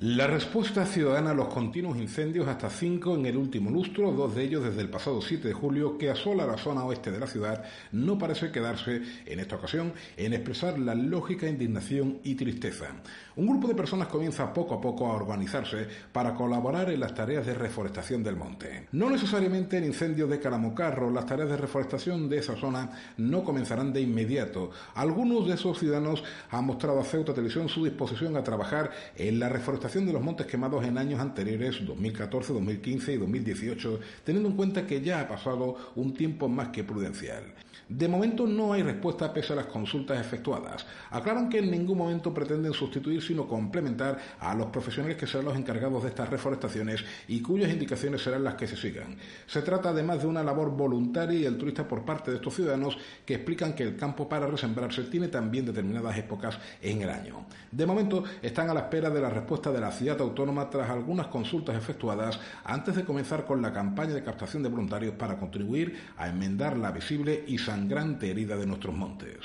La 0.03 0.25
respuesta 0.25 0.87
ciudadana 0.87 1.29
a 1.29 1.33
los 1.35 1.49
continuos 1.49 1.95
incendios, 1.99 2.47
hasta 2.47 2.71
cinco 2.71 3.13
en 3.13 3.27
el 3.27 3.37
último 3.37 3.69
lustro, 3.69 4.11
dos 4.11 4.33
de 4.33 4.45
ellos 4.45 4.63
desde 4.63 4.81
el 4.81 4.89
pasado 4.89 5.21
7 5.21 5.47
de 5.47 5.53
julio, 5.53 5.99
que 5.99 6.09
asola 6.09 6.47
la 6.47 6.57
zona 6.57 6.83
oeste 6.83 7.11
de 7.11 7.19
la 7.19 7.27
ciudad, 7.27 7.63
no 7.91 8.17
parece 8.17 8.51
quedarse, 8.51 9.03
en 9.27 9.39
esta 9.39 9.57
ocasión, 9.57 9.93
en 10.17 10.33
expresar 10.33 10.79
la 10.79 10.95
lógica 10.95 11.47
indignación 11.47 12.17
y 12.23 12.33
tristeza. 12.33 12.87
Un 13.35 13.45
grupo 13.45 13.67
de 13.67 13.75
personas 13.75 14.07
comienza 14.07 14.51
poco 14.51 14.73
a 14.73 14.81
poco 14.81 15.05
a 15.05 15.13
organizarse 15.13 15.87
para 16.11 16.33
colaborar 16.33 16.89
en 16.89 16.99
las 16.99 17.13
tareas 17.13 17.45
de 17.45 17.53
reforestación 17.53 18.23
del 18.23 18.37
monte. 18.37 18.87
No 18.93 19.07
necesariamente 19.07 19.77
en 19.77 19.85
incendios 19.85 20.31
de 20.31 20.39
Calamocarro, 20.39 21.11
las 21.11 21.27
tareas 21.27 21.49
de 21.51 21.57
reforestación 21.57 22.27
de 22.27 22.39
esa 22.39 22.55
zona 22.55 22.89
no 23.17 23.43
comenzarán 23.43 23.93
de 23.93 24.01
inmediato. 24.01 24.71
Algunos 24.95 25.47
de 25.47 25.53
esos 25.53 25.77
ciudadanos 25.77 26.23
han 26.49 26.65
mostrado 26.65 26.99
a 26.99 27.03
Ceuta 27.03 27.35
Televisión 27.35 27.69
su 27.69 27.85
disposición 27.85 28.35
a 28.35 28.43
trabajar 28.43 28.89
en 29.15 29.39
la 29.39 29.47
reforestación 29.47 29.90
reforestación 29.91 30.05
de 30.05 30.13
los 30.13 30.23
montes 30.23 30.47
quemados 30.47 30.85
en 30.85 30.97
años 30.97 31.19
anteriores, 31.19 31.85
2014, 31.85 32.53
2015 32.53 33.13
y 33.13 33.17
2018, 33.17 33.99
teniendo 34.23 34.49
en 34.49 34.55
cuenta 34.55 34.87
que 34.87 35.01
ya 35.01 35.19
ha 35.19 35.27
pasado 35.27 35.75
un 35.95 36.13
tiempo 36.13 36.47
más 36.47 36.69
que 36.69 36.83
prudencial. 36.83 37.43
De 37.91 38.07
momento 38.07 38.47
no 38.47 38.71
hay 38.71 38.83
respuesta 38.83 39.33
pese 39.33 39.51
a 39.51 39.57
las 39.57 39.65
consultas 39.65 40.17
efectuadas. 40.17 40.85
Aclaran 41.09 41.49
que 41.49 41.59
en 41.59 41.69
ningún 41.69 41.97
momento 41.97 42.33
pretenden 42.33 42.71
sustituir, 42.71 43.21
sino 43.21 43.45
complementar 43.45 44.17
a 44.39 44.55
los 44.55 44.67
profesionales 44.67 45.17
que 45.17 45.27
serán 45.27 45.47
los 45.47 45.57
encargados 45.57 46.03
de 46.03 46.07
estas 46.07 46.29
reforestaciones 46.29 47.03
y 47.27 47.41
cuyas 47.41 47.69
indicaciones 47.69 48.21
serán 48.21 48.45
las 48.45 48.55
que 48.55 48.65
se 48.65 48.77
sigan. 48.77 49.17
Se 49.45 49.61
trata 49.61 49.89
además 49.89 50.21
de 50.21 50.27
una 50.27 50.41
labor 50.41 50.71
voluntaria 50.71 51.37
y 51.37 51.45
altruista 51.45 51.85
por 51.85 52.05
parte 52.05 52.31
de 52.31 52.37
estos 52.37 52.55
ciudadanos 52.55 52.97
que 53.25 53.35
explican 53.35 53.73
que 53.73 53.83
el 53.83 53.97
campo 53.97 54.29
para 54.29 54.47
resembrarse 54.47 55.03
tiene 55.03 55.27
también 55.27 55.65
determinadas 55.65 56.17
épocas 56.17 56.57
en 56.81 57.01
el 57.01 57.09
año. 57.09 57.45
De 57.69 57.85
momento 57.85 58.23
están 58.41 58.69
a 58.69 58.73
la 58.73 58.81
espera 58.81 59.09
de 59.09 59.19
la 59.19 59.29
respuesta 59.29 59.69
de 59.69 59.80
la 59.81 59.91
ciudad 59.91 60.21
autónoma 60.21 60.69
tras 60.69 60.89
algunas 60.89 61.27
consultas 61.27 61.75
efectuadas 61.75 62.39
antes 62.63 62.95
de 62.95 63.03
comenzar 63.03 63.45
con 63.45 63.61
la 63.61 63.73
campaña 63.73 64.13
de 64.13 64.23
captación 64.23 64.63
de 64.63 64.69
voluntarios 64.69 65.15
para 65.15 65.37
contribuir 65.37 65.99
a 66.17 66.29
enmendar 66.29 66.77
la 66.77 66.91
visible 66.91 67.43
y 67.47 67.57
sangrante 67.57 68.29
herida 68.29 68.55
de 68.55 68.67
nuestros 68.67 68.95
montes. 68.95 69.37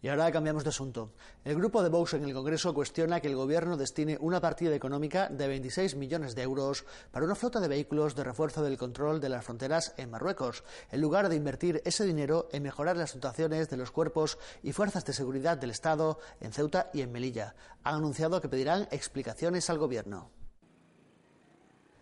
Y 0.00 0.06
ahora 0.08 0.30
cambiamos 0.30 0.62
de 0.62 0.68
asunto. 0.68 1.10
El 1.44 1.56
grupo 1.56 1.82
de 1.82 1.88
Vox 1.88 2.14
en 2.14 2.22
el 2.22 2.32
Congreso 2.32 2.72
cuestiona 2.72 3.20
que 3.20 3.26
el 3.26 3.34
Gobierno 3.34 3.76
destine 3.76 4.16
una 4.20 4.40
partida 4.40 4.72
económica 4.72 5.28
de 5.28 5.48
26 5.48 5.96
millones 5.96 6.36
de 6.36 6.42
euros 6.42 6.84
para 7.10 7.26
una 7.26 7.34
flota 7.34 7.58
de 7.58 7.66
vehículos 7.66 8.14
de 8.14 8.22
refuerzo 8.22 8.62
del 8.62 8.78
control 8.78 9.20
de 9.20 9.28
las 9.28 9.44
fronteras 9.44 9.94
en 9.96 10.10
Marruecos, 10.10 10.62
en 10.92 11.00
lugar 11.00 11.28
de 11.28 11.34
invertir 11.34 11.82
ese 11.84 12.04
dinero 12.04 12.48
en 12.52 12.62
mejorar 12.62 12.96
las 12.96 13.10
situaciones 13.10 13.68
de 13.70 13.76
los 13.76 13.90
cuerpos 13.90 14.38
y 14.62 14.72
fuerzas 14.72 15.04
de 15.04 15.12
seguridad 15.12 15.58
del 15.58 15.70
Estado 15.70 16.20
en 16.40 16.52
Ceuta 16.52 16.90
y 16.94 17.00
en 17.00 17.10
Melilla. 17.10 17.56
Han 17.82 17.96
anunciado 17.96 18.40
que 18.40 18.48
pedirán 18.48 18.86
explicaciones 18.92 19.68
al 19.68 19.78
Gobierno. 19.78 20.37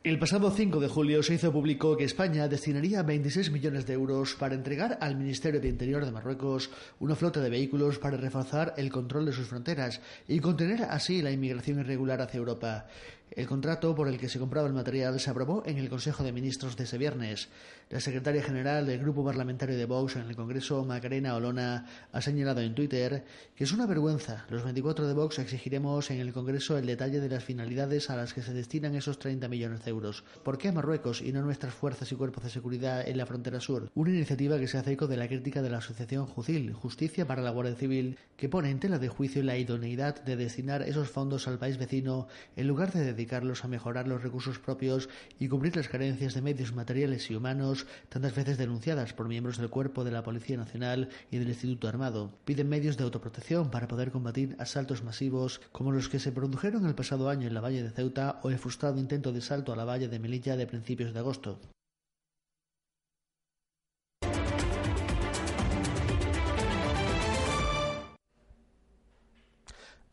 El 0.06 0.20
pasado 0.20 0.52
5 0.52 0.78
de 0.78 0.86
julio 0.86 1.20
se 1.24 1.34
hizo 1.34 1.50
público 1.50 1.96
que 1.96 2.04
España 2.04 2.46
destinaría 2.46 3.02
26 3.02 3.50
millones 3.50 3.86
de 3.86 3.94
euros 3.94 4.36
para 4.36 4.54
entregar 4.54 4.98
al 5.00 5.16
Ministerio 5.16 5.60
de 5.60 5.66
Interior 5.66 6.04
de 6.04 6.12
Marruecos 6.12 6.70
una 7.00 7.16
flota 7.16 7.40
de 7.40 7.50
vehículos 7.50 7.98
para 7.98 8.16
reforzar 8.16 8.72
el 8.76 8.92
control 8.92 9.26
de 9.26 9.32
sus 9.32 9.48
fronteras 9.48 10.00
y 10.28 10.38
contener 10.38 10.84
así 10.84 11.22
la 11.22 11.32
inmigración 11.32 11.80
irregular 11.80 12.20
hacia 12.20 12.38
Europa. 12.38 12.86
El 13.30 13.46
contrato 13.46 13.94
por 13.94 14.08
el 14.08 14.18
que 14.18 14.28
se 14.28 14.38
compraba 14.38 14.68
el 14.68 14.72
material 14.72 15.18
se 15.18 15.30
aprobó 15.30 15.62
en 15.66 15.78
el 15.78 15.88
Consejo 15.88 16.22
de 16.22 16.32
Ministros 16.32 16.76
de 16.76 16.84
ese 16.84 16.96
viernes. 16.96 17.48
La 17.90 18.00
secretaria 18.00 18.42
general 18.42 18.86
del 18.86 19.00
Grupo 19.00 19.24
Parlamentario 19.24 19.76
de 19.76 19.84
Vox 19.84 20.16
en 20.16 20.22
el 20.22 20.36
Congreso, 20.36 20.84
Macarena 20.84 21.34
Olona, 21.34 21.86
ha 22.12 22.20
señalado 22.20 22.60
en 22.60 22.74
Twitter 22.74 23.24
que 23.54 23.64
es 23.64 23.72
una 23.72 23.86
vergüenza. 23.86 24.46
Los 24.48 24.64
24 24.64 25.06
de 25.06 25.14
Vox 25.14 25.38
exigiremos 25.38 26.10
en 26.10 26.20
el 26.20 26.32
Congreso 26.32 26.78
el 26.78 26.86
detalle 26.86 27.20
de 27.20 27.28
las 27.28 27.44
finalidades 27.44 28.10
a 28.10 28.16
las 28.16 28.32
que 28.32 28.42
se 28.42 28.54
destinan 28.54 28.94
esos 28.94 29.18
30 29.18 29.48
millones 29.48 29.84
de 29.84 29.90
euros. 29.90 30.24
¿Por 30.44 30.56
qué 30.56 30.72
Marruecos 30.72 31.20
y 31.20 31.32
no 31.32 31.42
nuestras 31.42 31.74
fuerzas 31.74 32.10
y 32.12 32.14
cuerpos 32.14 32.44
de 32.44 32.50
seguridad 32.50 33.06
en 33.06 33.18
la 33.18 33.26
frontera 33.26 33.60
sur? 33.60 33.90
Una 33.94 34.10
iniciativa 34.10 34.58
que 34.58 34.68
se 34.68 34.78
hace 34.78 34.92
eco 34.92 35.08
de 35.08 35.16
la 35.16 35.28
crítica 35.28 35.62
de 35.62 35.70
la 35.70 35.78
Asociación 35.78 36.26
Jucil, 36.26 36.72
Justicia 36.72 37.26
para 37.26 37.42
la 37.42 37.50
Guardia 37.50 37.74
Civil, 37.74 38.18
que 38.36 38.48
pone 38.48 38.70
en 38.70 38.80
tela 38.80 38.98
de 38.98 39.08
juicio 39.08 39.42
la 39.42 39.58
idoneidad 39.58 40.22
de 40.24 40.36
destinar 40.36 40.82
esos 40.82 41.10
fondos 41.10 41.48
al 41.48 41.58
país 41.58 41.76
vecino 41.76 42.28
en 42.54 42.68
lugar 42.68 42.92
de 42.92 43.15
dedicarlos 43.16 43.64
a 43.64 43.68
mejorar 43.68 44.06
los 44.06 44.22
recursos 44.22 44.58
propios 44.58 45.08
y 45.40 45.48
cubrir 45.48 45.74
las 45.74 45.88
carencias 45.88 46.34
de 46.34 46.42
medios 46.42 46.74
materiales 46.74 47.30
y 47.30 47.34
humanos 47.34 47.86
tantas 48.08 48.34
veces 48.34 48.58
denunciadas 48.58 49.14
por 49.14 49.26
miembros 49.26 49.56
del 49.56 49.70
cuerpo 49.70 50.04
de 50.04 50.10
la 50.10 50.22
Policía 50.22 50.56
Nacional 50.56 51.08
y 51.30 51.38
del 51.38 51.48
Instituto 51.48 51.88
Armado. 51.88 52.38
Piden 52.44 52.68
medios 52.68 52.96
de 52.96 53.04
autoprotección 53.04 53.70
para 53.70 53.88
poder 53.88 54.10
combatir 54.10 54.54
asaltos 54.58 55.02
masivos 55.02 55.60
como 55.72 55.92
los 55.92 56.08
que 56.08 56.20
se 56.20 56.32
produjeron 56.32 56.86
el 56.86 56.94
pasado 56.94 57.30
año 57.30 57.48
en 57.48 57.54
la 57.54 57.60
Valle 57.60 57.82
de 57.82 57.90
Ceuta 57.90 58.38
o 58.42 58.50
el 58.50 58.58
frustrado 58.58 59.00
intento 59.00 59.32
de 59.32 59.40
salto 59.40 59.72
a 59.72 59.76
la 59.76 59.84
Valle 59.84 60.08
de 60.08 60.18
Melilla 60.18 60.56
de 60.56 60.66
principios 60.66 61.14
de 61.14 61.20
agosto. 61.20 61.58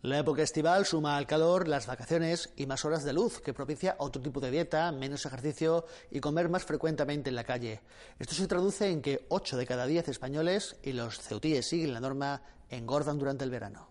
La 0.03 0.19
época 0.19 0.41
estival 0.41 0.85
suma 0.85 1.15
al 1.15 1.25
calor 1.25 1.69
las 1.69 1.87
vacaciones 1.87 2.49
y 2.57 2.65
más 2.65 2.83
horas 2.83 3.05
de 3.05 3.13
luz, 3.13 3.39
que 3.39 3.53
propicia 3.53 3.95
otro 3.99 4.21
tipo 4.21 4.41
de 4.41 4.51
dieta, 4.51 4.91
menos 4.91 5.25
ejercicio 5.25 5.85
y 6.11 6.19
comer 6.19 6.49
más 6.49 6.65
frecuentemente 6.65 7.29
en 7.29 7.37
la 7.37 7.45
calle. 7.45 7.79
Esto 8.19 8.35
se 8.35 8.45
traduce 8.45 8.89
en 8.89 9.01
que 9.01 9.25
8 9.29 9.55
de 9.55 9.65
cada 9.65 9.85
10 9.85 10.09
españoles, 10.09 10.75
y 10.83 10.91
los 10.91 11.21
ceutíes 11.21 11.65
siguen 11.65 11.93
la 11.93 12.01
norma, 12.01 12.41
engordan 12.69 13.17
durante 13.17 13.45
el 13.45 13.49
verano. 13.49 13.87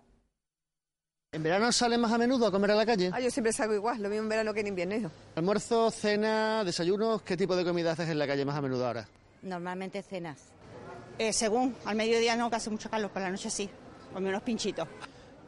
¿En 1.31 1.41
verano 1.41 1.71
salen 1.71 2.01
más 2.01 2.11
a 2.11 2.19
menudo 2.19 2.45
a 2.45 2.51
comer 2.51 2.69
a 2.69 2.75
la 2.75 2.85
calle? 2.85 3.09
Ah, 3.11 3.19
yo 3.19 3.31
siempre 3.31 3.51
salgo 3.51 3.73
igual, 3.73 3.99
lo 3.99 4.07
mismo 4.07 4.21
en 4.21 4.29
verano 4.29 4.53
que 4.53 4.59
en 4.59 4.67
invierno. 4.67 5.09
Almuerzo, 5.35 5.89
cena, 5.89 6.63
desayuno, 6.63 7.23
¿qué 7.25 7.35
tipo 7.35 7.55
de 7.55 7.65
comida 7.65 7.93
haces 7.93 8.09
en 8.09 8.19
la 8.19 8.27
calle 8.27 8.45
más 8.45 8.55
a 8.55 8.61
menudo 8.61 8.85
ahora? 8.85 9.07
Normalmente 9.41 10.03
cenas. 10.03 10.37
Eh, 11.17 11.33
según, 11.33 11.75
al 11.85 11.95
mediodía 11.95 12.35
no, 12.35 12.51
que 12.51 12.57
hace 12.57 12.69
mucho 12.69 12.87
calor, 12.87 13.09
por 13.09 13.23
la 13.23 13.31
noche 13.31 13.49
sí, 13.49 13.67
come 14.13 14.29
unos 14.29 14.43
pinchitos. 14.43 14.87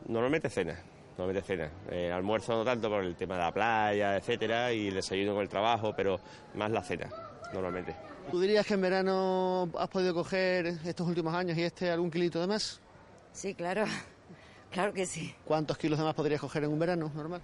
Normalmente 0.07 0.49
cena, 0.49 0.75
normalmente 1.17 1.47
cena. 1.47 1.69
Eh, 1.89 2.11
almuerzo 2.11 2.53
no 2.53 2.63
tanto 2.63 2.89
por 2.89 3.03
el 3.03 3.15
tema 3.15 3.35
de 3.35 3.41
la 3.41 3.51
playa, 3.53 4.15
etcétera, 4.17 4.71
y 4.71 4.87
el 4.89 4.95
desayuno 4.95 5.33
con 5.33 5.41
el 5.41 5.49
trabajo, 5.49 5.93
pero 5.95 6.19
más 6.55 6.69
la 6.71 6.83
cena, 6.83 7.09
normalmente. 7.53 7.95
¿Tú 8.31 8.39
dirías 8.39 8.65
que 8.65 8.73
en 8.75 8.81
verano 8.81 9.69
has 9.77 9.87
podido 9.89 10.13
coger 10.13 10.65
estos 10.85 11.07
últimos 11.07 11.33
años 11.33 11.57
y 11.57 11.63
este 11.63 11.91
algún 11.91 12.09
kilito 12.11 12.39
de 12.41 12.47
más? 12.47 12.79
Sí, 13.31 13.53
claro. 13.55 13.85
Claro 14.71 14.91
que 14.93 15.05
sí. 15.05 15.33
¿Cuántos 15.45 15.77
kilos 15.77 15.97
de 15.99 16.05
más 16.05 16.13
podrías 16.15 16.41
coger 16.41 16.63
en 16.65 16.71
un 16.71 16.79
verano 16.79 17.11
normal? 17.15 17.41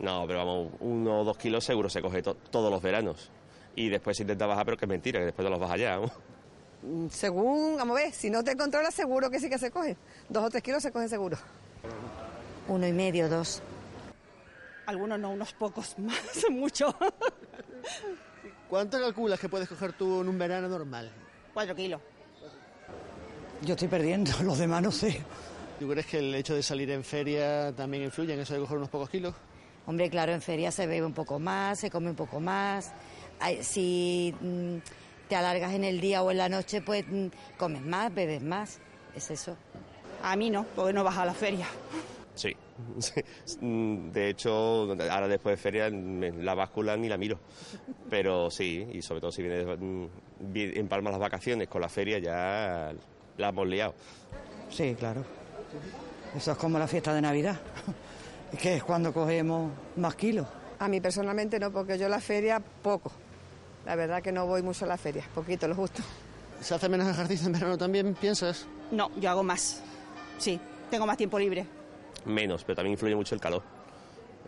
No, 0.00 0.24
pero 0.26 0.38
vamos, 0.38 0.72
uno 0.80 1.20
o 1.20 1.24
dos 1.24 1.36
kilos 1.38 1.64
seguro 1.64 1.88
se 1.88 2.00
coge 2.02 2.22
to- 2.22 2.34
todos 2.50 2.70
los 2.70 2.82
veranos. 2.82 3.30
Y 3.76 3.88
después 3.88 4.16
se 4.16 4.22
intenta 4.24 4.46
bajar, 4.46 4.64
pero 4.64 4.76
que 4.76 4.84
es 4.86 4.88
mentira, 4.88 5.20
que 5.20 5.26
después 5.26 5.44
no 5.44 5.50
los 5.50 5.60
bajas 5.60 5.78
ya. 5.80 5.96
¿no? 5.96 6.10
Mm, 6.82 7.08
Según, 7.08 7.76
vamos 7.76 7.98
a 7.98 8.02
ver, 8.04 8.12
si 8.12 8.30
no 8.30 8.44
te 8.44 8.56
controlas, 8.56 8.94
seguro 8.94 9.30
que 9.30 9.40
sí 9.40 9.48
que 9.48 9.58
se 9.58 9.70
coge. 9.70 9.96
Dos 10.28 10.44
o 10.44 10.50
tres 10.50 10.62
kilos 10.62 10.82
se 10.82 10.92
coge 10.92 11.08
seguro. 11.08 11.36
Uno 12.68 12.86
y 12.86 12.92
medio, 12.92 13.28
dos. 13.28 13.62
Algunos 14.86 15.18
no, 15.18 15.30
unos 15.30 15.52
pocos, 15.52 15.98
más, 15.98 16.20
mucho. 16.50 16.94
¿Cuánto 18.68 18.98
calculas 19.00 19.40
que 19.40 19.48
puedes 19.48 19.68
coger 19.68 19.92
tú 19.92 20.20
en 20.20 20.28
un 20.28 20.38
verano 20.38 20.68
normal? 20.68 21.10
Cuatro 21.52 21.74
kilos. 21.74 22.00
Yo 23.62 23.74
estoy 23.74 23.88
perdiendo, 23.88 24.30
los 24.42 24.58
demás 24.58 24.82
no 24.82 24.92
sé. 24.92 25.22
¿Tú 25.78 25.88
crees 25.88 26.06
que 26.06 26.18
el 26.18 26.34
hecho 26.34 26.54
de 26.54 26.62
salir 26.62 26.90
en 26.90 27.04
feria 27.04 27.72
también 27.74 28.02
influye 28.02 28.34
en 28.34 28.40
eso 28.40 28.54
de 28.54 28.60
coger 28.60 28.78
unos 28.78 28.88
pocos 28.88 29.08
kilos? 29.10 29.34
Hombre, 29.86 30.10
claro, 30.10 30.32
en 30.32 30.42
feria 30.42 30.70
se 30.70 30.86
bebe 30.86 31.06
un 31.06 31.14
poco 31.14 31.38
más, 31.38 31.78
se 31.78 31.90
come 31.90 32.10
un 32.10 32.16
poco 32.16 32.40
más. 32.40 32.92
Si 33.62 34.34
mm, 34.40 34.76
te 35.28 35.36
alargas 35.36 35.72
en 35.74 35.84
el 35.84 36.00
día 36.00 36.22
o 36.22 36.30
en 36.30 36.38
la 36.38 36.48
noche, 36.48 36.80
pues 36.80 37.04
mm, 37.08 37.26
comes 37.58 37.82
más, 37.82 38.12
bebes 38.14 38.42
más. 38.42 38.78
Es 39.14 39.30
eso. 39.30 39.56
A 40.22 40.36
mí 40.36 40.50
no, 40.50 40.64
porque 40.74 40.92
no 40.92 41.04
vas 41.04 41.16
a 41.18 41.24
la 41.24 41.34
feria. 41.34 41.66
Sí. 42.34 42.54
sí. 42.98 43.20
Mm, 43.60 44.10
De 44.12 44.28
hecho, 44.30 44.92
ahora 45.10 45.28
después 45.28 45.54
de 45.56 45.62
feria, 45.62 45.90
me- 45.90 46.30
la 46.32 46.54
báscula 46.54 46.96
ni 46.96 47.08
la 47.08 47.16
miro. 47.16 47.38
Pero 48.10 48.50
sí, 48.50 48.88
y 48.92 49.02
sobre 49.02 49.20
todo 49.20 49.32
si 49.32 49.42
vienes 49.42 49.66
mm, 49.78 50.04
vi- 50.52 50.72
en 50.78 50.88
Palma 50.88 51.10
las 51.10 51.20
vacaciones 51.20 51.68
con 51.68 51.80
la 51.80 51.88
feria, 51.88 52.18
ya 52.18 52.92
la 53.36 53.48
hemos 53.48 53.66
liado. 53.66 53.94
Sí, 54.70 54.94
claro. 54.98 55.24
Eso 56.36 56.52
es 56.52 56.58
como 56.58 56.78
la 56.78 56.86
fiesta 56.88 57.12
de 57.14 57.20
Navidad. 57.22 57.56
Que 58.62 58.76
es 58.76 58.82
cuando 58.84 59.12
cogemos 59.12 59.70
más 59.96 60.14
kilos. 60.14 60.46
A 60.78 60.88
mí 60.88 61.02
personalmente 61.02 61.58
no, 61.60 61.70
porque 61.70 61.98
yo 61.98 62.08
la 62.08 62.18
feria 62.18 62.58
poco. 62.82 63.12
La 63.84 63.96
verdad 63.96 64.22
que 64.22 64.32
no 64.32 64.46
voy 64.46 64.62
mucho 64.62 64.84
a 64.84 64.88
la 64.88 64.96
feria, 64.96 65.24
poquito, 65.34 65.66
lo 65.66 65.74
justo. 65.74 66.02
¿Se 66.60 66.74
hace 66.74 66.88
menos 66.88 67.08
ejercicio 67.08 67.46
en 67.46 67.52
verano 67.52 67.78
también, 67.78 68.14
piensas? 68.14 68.66
No, 68.90 69.10
yo 69.16 69.30
hago 69.30 69.42
más. 69.42 69.82
Sí, 70.38 70.60
tengo 70.90 71.06
más 71.06 71.16
tiempo 71.16 71.38
libre. 71.38 71.66
Menos, 72.24 72.64
pero 72.64 72.76
también 72.76 72.92
influye 72.92 73.14
mucho 73.14 73.34
el 73.34 73.40
calor. 73.40 73.62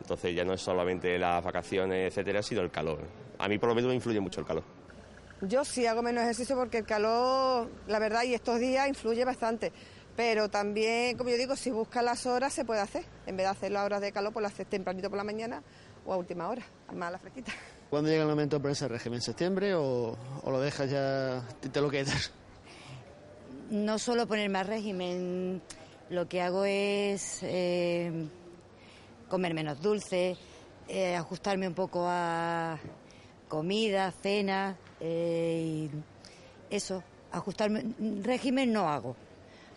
Entonces 0.01 0.35
ya 0.35 0.45
no 0.45 0.53
es 0.53 0.61
solamente 0.61 1.19
las 1.19 1.43
vacaciones, 1.45 2.09
etcétera, 2.09 2.43
sino 2.43 2.63
el 2.63 2.71
calor. 2.71 3.01
A 3.39 3.49
mí 3.49 3.59
por 3.59 3.69
lo 3.69 3.75
menos 3.75 3.89
me 3.89 3.95
influye 3.95 4.21
mucho 4.21 4.41
el 4.41 4.47
calor. 4.47 4.65
Yo 5.43 5.65
sí 5.65 5.87
hago 5.87 6.03
menos 6.03 6.23
ejercicio 6.25 6.57
porque 6.57 6.79
el 6.79 6.85
calor, 6.85 7.71
la 7.87 7.99
verdad, 7.99 8.25
y 8.25 8.35
estos 8.35 8.59
días 8.59 8.89
influye 8.89 9.25
bastante. 9.25 9.73
Pero 10.17 10.51
también, 10.51 11.17
como 11.17 11.31
yo 11.31 11.37
digo, 11.37 11.57
si 11.57 11.71
buscas 11.71 12.05
las 12.05 12.27
horas 12.27 12.53
se 12.53 12.65
puede 12.65 12.81
hacer. 12.81 13.05
En 13.27 13.37
vez 13.37 13.47
de 13.47 13.51
hacerlo 13.51 13.79
a 13.79 13.85
horas 13.85 14.01
de 14.01 14.13
calor, 14.13 14.33
pues 14.33 14.43
lo 14.43 14.49
haces 14.49 14.67
tempranito 14.67 15.09
por 15.09 15.17
la 15.17 15.25
mañana 15.25 15.63
o 16.05 16.13
a 16.13 16.17
última 16.17 16.49
hora, 16.49 16.63
más 16.93 17.09
a 17.09 17.13
la 17.13 17.19
fresquita. 17.19 17.53
¿Cuándo 17.91 18.09
llega 18.09 18.23
el 18.23 18.29
momento 18.29 18.57
de 18.57 18.61
ponerse 18.61 18.85
el 18.85 18.91
régimen? 18.91 19.17
¿En 19.17 19.23
septiembre 19.23 19.75
o, 19.75 20.17
o 20.43 20.51
lo 20.51 20.61
dejas 20.61 20.89
ya 20.89 21.43
y 21.65 21.69
te 21.69 21.81
lo 21.81 21.91
quedas? 21.91 22.31
No 23.71 23.99
solo 23.99 24.27
ponerme 24.29 24.61
a 24.61 24.63
régimen, 24.63 25.61
lo 26.09 26.29
que 26.29 26.41
hago 26.41 26.65
es 26.65 27.41
eh, 27.43 28.29
comer 29.29 29.55
menos 29.55 29.81
dulce, 29.81 30.37
eh, 30.89 31.17
ajustarme 31.17 31.67
un 31.67 31.75
poco 31.75 32.05
a 32.07 32.79
comida, 33.49 34.13
cena, 34.13 34.77
eh, 35.01 35.89
y 35.91 36.75
eso, 36.75 37.03
ajustarme. 37.33 37.95
Régimen 38.23 38.73
no 38.73 38.89
hago, 38.89 39.17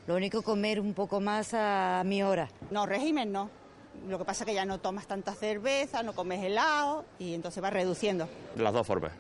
Lo 0.06 0.16
único 0.16 0.42
comer 0.44 0.80
un 0.80 0.94
poco 0.94 1.20
más 1.20 1.54
a 1.54 2.04
mi 2.06 2.22
hora. 2.22 2.50
No, 2.70 2.86
régimen 2.86 3.32
no. 3.32 3.63
Lo 4.08 4.18
que 4.18 4.26
pasa 4.26 4.44
es 4.44 4.48
que 4.48 4.54
ya 4.54 4.66
no 4.66 4.80
tomas 4.80 5.08
tanta 5.08 5.34
cerveza, 5.34 6.04
no 6.04 6.14
comes 6.14 6.44
helado 6.44 7.06
y 7.20 7.34
entonces 7.34 7.64
va 7.64 7.70
reduciendo. 7.70 8.28
De 8.56 8.64
las 8.64 8.74
dos 8.74 8.86
formas, 8.86 9.12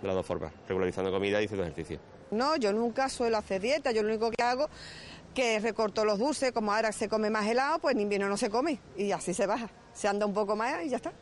de 0.00 0.06
las 0.06 0.16
dos 0.16 0.26
formas, 0.26 0.52
regularizando 0.66 1.10
comida 1.10 1.40
y 1.40 1.44
haciendo 1.44 1.64
ejercicio. 1.64 1.98
No, 2.30 2.56
yo 2.56 2.72
nunca 2.72 3.08
suelo 3.08 3.36
hacer 3.38 3.60
dieta, 3.60 3.90
yo 3.90 4.02
lo 4.02 4.08
único 4.08 4.30
que 4.30 4.42
hago 4.42 4.68
que 5.34 5.60
recorto 5.60 6.04
los 6.04 6.18
dulces, 6.18 6.52
como 6.52 6.72
ahora 6.72 6.92
se 6.92 7.08
come 7.08 7.30
más 7.30 7.46
helado, 7.46 7.78
pues 7.78 7.94
en 7.94 8.00
invierno 8.00 8.28
no 8.28 8.36
se 8.36 8.50
come 8.50 8.80
y 8.96 9.12
así 9.12 9.34
se 9.34 9.46
baja. 9.46 9.70
Se 9.92 10.08
anda 10.08 10.26
un 10.26 10.34
poco 10.34 10.56
más 10.56 10.84
y 10.84 10.90
ya 10.90 10.96
está. 10.96 11.12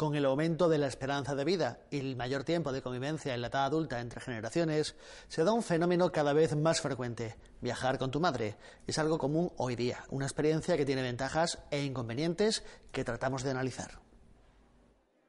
Con 0.00 0.14
el 0.14 0.24
aumento 0.24 0.70
de 0.70 0.78
la 0.78 0.86
esperanza 0.86 1.34
de 1.34 1.44
vida 1.44 1.80
y 1.90 1.98
el 1.98 2.16
mayor 2.16 2.42
tiempo 2.42 2.72
de 2.72 2.80
convivencia 2.80 3.34
en 3.34 3.42
la 3.42 3.48
edad 3.48 3.66
adulta 3.66 4.00
entre 4.00 4.22
generaciones, 4.22 4.96
se 5.28 5.44
da 5.44 5.52
un 5.52 5.62
fenómeno 5.62 6.10
cada 6.10 6.32
vez 6.32 6.56
más 6.56 6.80
frecuente. 6.80 7.36
Viajar 7.60 7.98
con 7.98 8.10
tu 8.10 8.18
madre 8.18 8.56
es 8.86 8.98
algo 8.98 9.18
común 9.18 9.52
hoy 9.58 9.76
día, 9.76 10.02
una 10.08 10.24
experiencia 10.24 10.78
que 10.78 10.86
tiene 10.86 11.02
ventajas 11.02 11.58
e 11.70 11.84
inconvenientes 11.84 12.64
que 12.92 13.04
tratamos 13.04 13.42
de 13.42 13.50
analizar. 13.50 14.00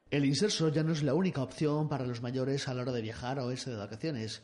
El 0.09 0.23
inserso 0.23 0.69
ya 0.69 0.83
no 0.83 0.93
es 0.93 1.03
la 1.03 1.15
única 1.15 1.43
opción 1.43 1.89
para 1.89 2.05
los 2.05 2.21
mayores 2.21 2.69
a 2.69 2.73
la 2.73 2.83
hora 2.83 2.93
de 2.93 3.01
viajar 3.01 3.39
o 3.39 3.51
irse 3.51 3.71
de 3.71 3.75
vacaciones. 3.75 4.41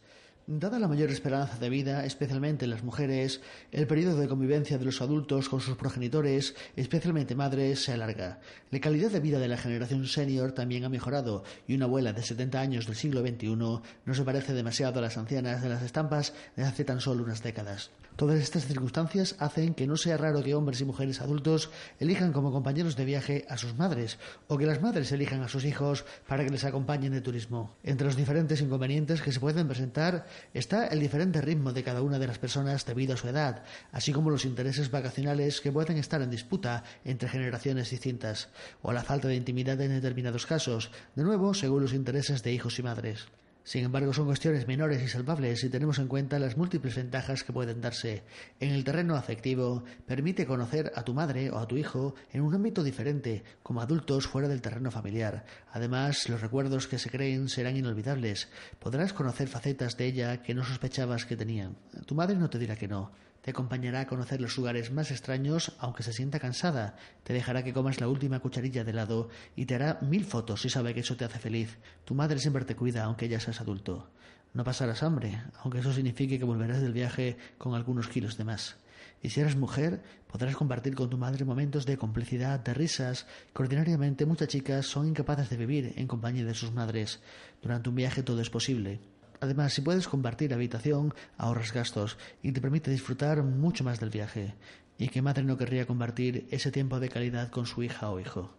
Dada 0.49 0.79
la 0.79 0.87
mayor 0.87 1.11
esperanza 1.11 1.57
de 1.57 1.69
vida, 1.69 2.05
especialmente 2.05 2.63
en 2.63 2.71
las 2.71 2.81
mujeres, 2.81 3.41
el 3.73 3.85
periodo 3.85 4.15
de 4.15 4.29
convivencia 4.29 4.77
de 4.77 4.85
los 4.85 5.01
adultos 5.01 5.49
con 5.49 5.59
sus 5.59 5.75
progenitores, 5.75 6.55
especialmente 6.77 7.35
madres, 7.35 7.83
se 7.83 7.91
alarga. 7.91 8.39
La 8.71 8.79
calidad 8.79 9.11
de 9.11 9.19
vida 9.19 9.39
de 9.39 9.49
la 9.49 9.57
generación 9.57 10.07
senior 10.07 10.53
también 10.53 10.85
ha 10.85 10.89
mejorado 10.89 11.43
y 11.67 11.75
una 11.75 11.83
abuela 11.83 12.13
de 12.13 12.23
70 12.23 12.61
años 12.61 12.85
del 12.85 12.95
siglo 12.95 13.27
XXI 13.27 13.57
no 13.57 13.81
se 14.13 14.23
parece 14.23 14.53
demasiado 14.53 14.99
a 14.99 15.01
las 15.01 15.17
ancianas 15.17 15.61
de 15.61 15.67
las 15.67 15.83
estampas 15.83 16.33
de 16.55 16.63
hace 16.63 16.85
tan 16.85 17.01
solo 17.01 17.25
unas 17.25 17.43
décadas. 17.43 17.91
Todas 18.17 18.39
estas 18.39 18.65
circunstancias 18.65 19.35
hacen 19.37 19.75
que 19.75 19.85
no 19.85 19.95
sea 19.95 20.17
raro 20.17 20.41
que 20.41 20.55
hombres 20.55 20.81
y 20.81 20.85
mujeres 20.85 21.21
adultos 21.21 21.69
elijan 21.99 22.33
como 22.33 22.51
compañeros 22.51 22.95
de 22.95 23.05
viaje 23.05 23.45
a 23.47 23.57
sus 23.57 23.75
madres 23.75 24.17
o 24.47 24.57
que 24.57 24.65
las 24.65 24.81
madres 24.81 25.11
elijan 25.11 25.43
a 25.43 25.47
sus 25.47 25.65
hijos 25.65 26.03
para 26.27 26.43
que 26.43 26.49
les 26.49 26.63
acompañen 26.63 27.13
de 27.13 27.21
turismo. 27.21 27.75
Entre 27.83 28.07
los 28.07 28.15
diferentes 28.15 28.59
inconvenientes 28.59 29.21
que 29.21 29.31
se 29.31 29.39
pueden 29.39 29.67
presentar 29.67 30.25
está 30.53 30.87
el 30.87 30.99
diferente 30.99 31.41
ritmo 31.41 31.73
de 31.73 31.83
cada 31.83 32.01
una 32.01 32.19
de 32.19 32.27
las 32.27 32.39
personas 32.39 32.85
debido 32.85 33.13
a 33.13 33.17
su 33.17 33.27
edad, 33.27 33.63
así 33.91 34.11
como 34.11 34.29
los 34.29 34.45
intereses 34.45 34.91
vacacionales 34.91 35.61
que 35.61 35.71
pueden 35.71 35.97
estar 35.97 36.21
en 36.21 36.29
disputa 36.29 36.83
entre 37.05 37.29
generaciones 37.29 37.89
distintas, 37.89 38.49
o 38.81 38.91
la 38.91 39.03
falta 39.03 39.27
de 39.27 39.35
intimidad 39.35 39.79
en 39.81 39.91
determinados 39.91 40.45
casos, 40.45 40.91
de 41.15 41.23
nuevo 41.23 41.53
según 41.53 41.81
los 41.83 41.93
intereses 41.93 42.43
de 42.43 42.53
hijos 42.53 42.79
y 42.79 42.83
madres. 42.83 43.27
Sin 43.67 43.83
embargo, 43.83 44.13
son 44.13 44.27
cuestiones 44.27 44.65
menores 44.65 45.03
y 45.03 45.09
salvables 45.09 45.59
si 45.59 45.67
tenemos 45.67 45.99
en 45.99 46.07
cuenta 46.07 46.39
las 46.39 46.55
múltiples 46.55 46.95
ventajas 46.95 47.43
que 47.43 47.51
pueden 47.51 47.81
darse. 47.81 48.23
En 48.61 48.71
el 48.71 48.85
terreno 48.85 49.17
afectivo, 49.17 49.83
permite 50.05 50.45
conocer 50.45 50.93
a 50.95 51.03
tu 51.03 51.13
madre 51.13 51.51
o 51.51 51.57
a 51.57 51.67
tu 51.67 51.75
hijo 51.75 52.15
en 52.31 52.43
un 52.43 52.55
ámbito 52.55 52.81
diferente, 52.81 53.43
como 53.63 53.81
adultos 53.81 54.25
fuera 54.25 54.47
del 54.47 54.61
terreno 54.61 54.89
familiar. 54.89 55.43
Además, 55.73 56.29
los 56.29 56.39
recuerdos 56.39 56.87
que 56.87 56.97
se 56.97 57.09
creen 57.09 57.49
serán 57.49 57.75
inolvidables. 57.75 58.47
Podrás 58.79 59.11
conocer 59.11 59.49
facetas 59.49 59.97
de 59.97 60.05
ella 60.05 60.41
que 60.41 60.53
no 60.53 60.63
sospechabas 60.63 61.25
que 61.25 61.35
tenían. 61.35 61.75
Tu 62.05 62.15
madre 62.15 62.37
no 62.37 62.49
te 62.49 62.59
dirá 62.59 62.77
que 62.77 62.87
no. 62.87 63.11
Te 63.47 63.51
acompañará 63.51 64.01
a 64.01 64.07
conocer 64.07 64.41
los 64.41 64.57
lugares 64.57 64.91
más 64.91 65.09
extraños 65.09 65.71
aunque 65.79 66.03
se 66.03 66.11
sienta 66.11 66.37
cansada. 66.37 66.97
Te 67.23 67.31
dejará 67.31 67.63
que 67.63 67.71
comas 67.71 68.01
la 68.01 68.09
última 68.09 68.41
cucharilla 68.41 68.83
de 68.83 68.91
helado 68.91 69.29
y 69.55 69.65
te 69.65 69.75
hará 69.75 69.99
mil 70.01 70.25
fotos 70.25 70.59
si 70.59 70.69
sabe 70.69 70.93
que 70.93 70.99
eso 70.99 71.15
te 71.15 71.23
hace 71.23 71.39
feliz. 71.39 71.77
Tu 72.03 72.13
madre 72.13 72.39
siempre 72.39 72.65
te 72.65 72.75
cuida 72.75 73.05
aunque 73.05 73.29
ya 73.29 73.39
seas 73.39 73.61
adulto. 73.61 74.09
No 74.53 74.65
pasarás 74.65 75.01
hambre, 75.01 75.41
aunque 75.63 75.79
eso 75.79 75.93
signifique 75.93 76.37
que 76.37 76.43
volverás 76.43 76.81
del 76.81 76.91
viaje 76.91 77.37
con 77.57 77.73
algunos 77.73 78.09
kilos 78.09 78.35
de 78.35 78.43
más. 78.43 78.75
Y 79.23 79.29
si 79.29 79.39
eres 79.39 79.55
mujer, 79.55 80.03
podrás 80.29 80.57
compartir 80.57 80.93
con 80.93 81.09
tu 81.09 81.17
madre 81.17 81.45
momentos 81.45 81.85
de 81.85 81.97
complicidad, 81.97 82.59
de 82.59 82.73
risas, 82.73 83.27
que 83.55 83.63
ordinariamente 83.63 84.25
muchas 84.25 84.49
chicas 84.49 84.87
son 84.87 85.07
incapaces 85.07 85.49
de 85.49 85.55
vivir 85.55 85.93
en 85.95 86.07
compañía 86.09 86.43
de 86.43 86.53
sus 86.53 86.73
madres. 86.73 87.21
Durante 87.61 87.87
un 87.87 87.95
viaje 87.95 88.23
todo 88.23 88.41
es 88.41 88.49
posible. 88.49 88.99
Además, 89.39 89.73
si 89.73 89.81
puedes 89.81 90.07
compartir 90.07 90.53
habitación, 90.53 91.13
ahorras 91.37 91.73
gastos 91.73 92.17
y 92.41 92.51
te 92.51 92.61
permite 92.61 92.91
disfrutar 92.91 93.43
mucho 93.43 93.83
más 93.83 93.99
del 93.99 94.09
viaje. 94.09 94.55
¿Y 94.97 95.09
qué 95.09 95.21
madre 95.21 95.43
no 95.43 95.57
querría 95.57 95.85
compartir 95.85 96.47
ese 96.49 96.71
tiempo 96.71 96.99
de 96.99 97.09
calidad 97.09 97.51
con 97.51 97.65
su 97.65 97.83
hija 97.83 98.09
o 98.09 98.19
hijo? 98.19 98.55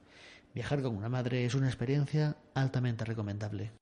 Viajar 0.54 0.82
con 0.82 0.96
una 0.96 1.08
madre 1.08 1.44
es 1.44 1.54
una 1.54 1.66
experiencia 1.66 2.36
altamente 2.54 3.04
recomendable. 3.04 3.72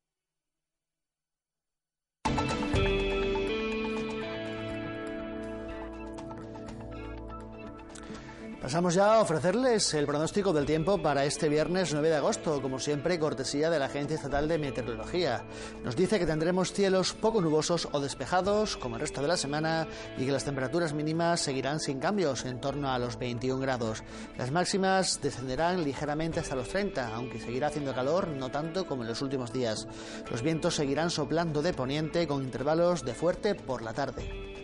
Pasamos 8.66 8.94
ya 8.94 9.14
a 9.14 9.20
ofrecerles 9.20 9.94
el 9.94 10.06
pronóstico 10.06 10.52
del 10.52 10.66
tiempo 10.66 11.00
para 11.00 11.24
este 11.24 11.48
viernes 11.48 11.92
9 11.92 12.08
de 12.08 12.16
agosto, 12.16 12.60
como 12.60 12.80
siempre, 12.80 13.16
cortesía 13.16 13.70
de 13.70 13.78
la 13.78 13.84
Agencia 13.84 14.16
Estatal 14.16 14.48
de 14.48 14.58
Meteorología. 14.58 15.44
Nos 15.84 15.94
dice 15.94 16.18
que 16.18 16.26
tendremos 16.26 16.72
cielos 16.72 17.12
poco 17.12 17.40
nubosos 17.40 17.88
o 17.92 18.00
despejados, 18.00 18.76
como 18.76 18.96
el 18.96 19.02
resto 19.02 19.22
de 19.22 19.28
la 19.28 19.36
semana, 19.36 19.86
y 20.18 20.26
que 20.26 20.32
las 20.32 20.42
temperaturas 20.42 20.94
mínimas 20.94 21.42
seguirán 21.42 21.78
sin 21.78 22.00
cambios, 22.00 22.44
en 22.44 22.60
torno 22.60 22.90
a 22.90 22.98
los 22.98 23.20
21 23.20 23.60
grados. 23.60 24.02
Las 24.36 24.50
máximas 24.50 25.20
descenderán 25.22 25.84
ligeramente 25.84 26.40
hasta 26.40 26.56
los 26.56 26.68
30, 26.68 27.14
aunque 27.14 27.38
seguirá 27.38 27.68
haciendo 27.68 27.94
calor, 27.94 28.26
no 28.26 28.50
tanto 28.50 28.84
como 28.88 29.02
en 29.02 29.08
los 29.10 29.22
últimos 29.22 29.52
días. 29.52 29.86
Los 30.28 30.42
vientos 30.42 30.74
seguirán 30.74 31.10
soplando 31.10 31.62
de 31.62 31.72
poniente 31.72 32.26
con 32.26 32.42
intervalos 32.42 33.04
de 33.04 33.14
fuerte 33.14 33.54
por 33.54 33.82
la 33.82 33.92
tarde. 33.92 34.55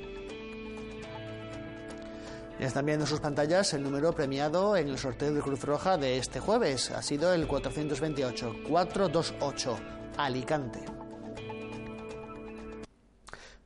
Están 2.63 2.87
viendo 2.87 3.05
en 3.05 3.09
sus 3.09 3.19
pantallas 3.19 3.75
el 3.75 3.83
número 3.83 4.13
premiado 4.13 4.77
en 4.77 4.87
el 4.87 4.97
sorteo 4.97 5.35
de 5.35 5.41
Cruz 5.41 5.65
Roja 5.65 5.99
de 5.99 6.19
este 6.19 6.39
jueves. 6.39 6.93
Ha 6.93 7.03
sido 7.03 7.33
el 7.33 7.49
428, 7.49 8.55
428, 8.69 9.79
Alicante. 10.17 10.85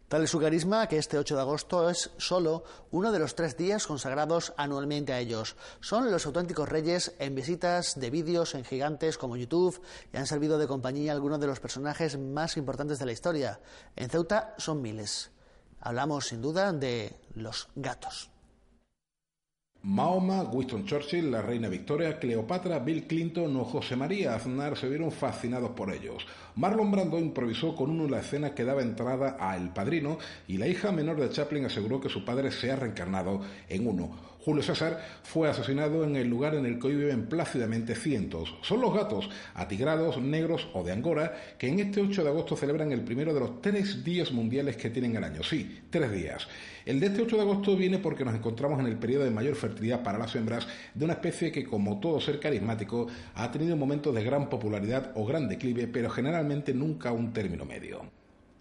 Tal 0.09 0.23
es 0.23 0.31
su 0.31 0.41
carisma 0.41 0.89
que 0.89 0.97
este 0.97 1.19
8 1.19 1.37
de 1.37 1.41
agosto 1.43 1.91
es 1.91 2.11
solo 2.17 2.65
uno 2.91 3.13
de 3.13 3.19
los 3.19 3.35
tres 3.35 3.59
días 3.59 3.87
consagrados 3.87 4.55
anualmente 4.57 5.13
a 5.13 5.21
ellos. 5.21 5.57
Son 5.81 6.11
los 6.11 6.25
auténticos 6.25 6.67
reyes 6.67 7.15
en 7.19 7.35
visitas 7.35 8.01
de 8.01 8.09
vídeos 8.09 8.55
en 8.55 8.65
gigantes 8.65 9.19
como 9.19 9.37
YouTube 9.37 9.79
y 10.11 10.17
han 10.17 10.27
servido 10.27 10.57
de 10.57 10.69
compañía 10.69 11.13
a 11.13 11.15
algunos 11.17 11.39
de 11.39 11.49
los 11.49 11.61
personajes 11.61 12.19
más 12.19 12.57
importantes 12.57 12.99
de 12.99 13.05
la 13.05 13.13
historia. 13.13 13.61
En 13.95 14.09
Ceuta 14.09 14.55
son 14.57 14.81
miles. 14.81 15.33
Hablamos 15.81 16.29
sin 16.29 16.41
duda 16.41 16.73
de 16.73 17.15
los 17.35 17.69
gatos. 17.75 18.31
Mahoma, 19.89 20.43
Winston 20.43 20.85
Churchill, 20.85 21.31
la 21.31 21.41
reina 21.41 21.69
Victoria, 21.69 22.19
Cleopatra, 22.19 22.81
Bill 22.81 23.07
Clinton 23.07 23.55
o 23.57 23.65
José 23.65 23.95
María 23.95 24.35
Aznar 24.35 24.77
se 24.77 24.89
vieron 24.89 25.13
fascinados 25.13 25.71
por 25.71 25.93
ellos. 25.93 26.27
Marlon 26.57 26.91
Brando 26.91 27.19
improvisó 27.19 27.75
con 27.77 27.91
uno 27.91 28.09
la 28.09 28.21
escena 28.21 28.55
que 28.55 28.65
daba 28.65 28.81
entrada 28.81 29.37
a 29.39 29.59
El 29.59 29.69
Padrino 29.75 30.17
y 30.49 30.57
la 30.57 30.67
hija 30.67 30.91
menor 30.91 31.21
de 31.21 31.29
Chaplin 31.29 31.67
aseguró 31.67 32.01
que 32.01 32.09
su 32.09 32.25
padre 32.25 32.51
se 32.51 32.73
ha 32.73 32.77
reencarnado 32.77 33.43
en 33.69 33.87
uno. 33.87 34.37
Julio 34.47 34.63
César 34.63 35.05
fue 35.25 35.49
asesinado 35.49 36.05
en 36.05 36.15
el 36.15 36.29
lugar 36.29 36.55
en 36.55 36.67
el 36.67 36.79
que 36.79 36.87
hoy 36.87 36.95
viven 36.95 37.27
plácidamente 37.27 37.97
cientos. 37.97 38.55
Son 38.63 38.81
los 38.81 38.95
gatos, 38.95 39.29
atigrados, 39.55 40.23
negros 40.23 40.69
o 40.73 40.85
de 40.85 40.93
Angora, 40.93 41.35
que 41.59 41.67
en 41.67 41.81
este 41.81 42.01
8 42.01 42.23
de 42.23 42.31
agosto 42.31 42.57
celebran 42.57 42.93
el 42.93 43.01
primero 43.01 43.35
de 43.35 43.41
los 43.41 43.61
tres 43.61 44.05
días 44.05 44.31
mundiales 44.31 44.77
que 44.77 44.89
tienen 44.89 45.17
el 45.17 45.25
año. 45.25 45.43
Sí, 45.43 45.81
tres 45.91 46.13
días. 46.13 46.47
El 46.85 47.01
de 47.01 47.07
este 47.07 47.23
8 47.23 47.35
de 47.35 47.43
agosto 47.43 47.77
viene 47.77 47.99
porque 47.99 48.25
nos 48.25 48.37
encontramos 48.37 48.79
en 48.79 48.87
el 48.87 48.97
periodo 48.97 49.25
de 49.25 49.33
mayor 49.33 49.57
fertilidad 49.57 50.05
para 50.05 50.17
las 50.17 50.37
hembras 50.37 50.69
de 50.95 51.05
una 51.05 51.15
especie 51.15 51.51
que, 51.51 51.65
como 51.65 51.99
todo 51.99 52.21
ser 52.21 52.39
carismático, 52.39 53.09
ha 53.35 53.51
tenido 53.51 53.77
momentos 53.77 54.15
de 54.15 54.23
gran 54.23 54.49
popularidad 54.49 55.11
o 55.17 55.27
gran 55.27 55.49
declive, 55.49 55.89
pero 55.89 56.09
generalmente 56.09 56.46
nunca 56.75 57.13
un 57.13 57.33
término 57.33 57.65
medio. 57.65 58.16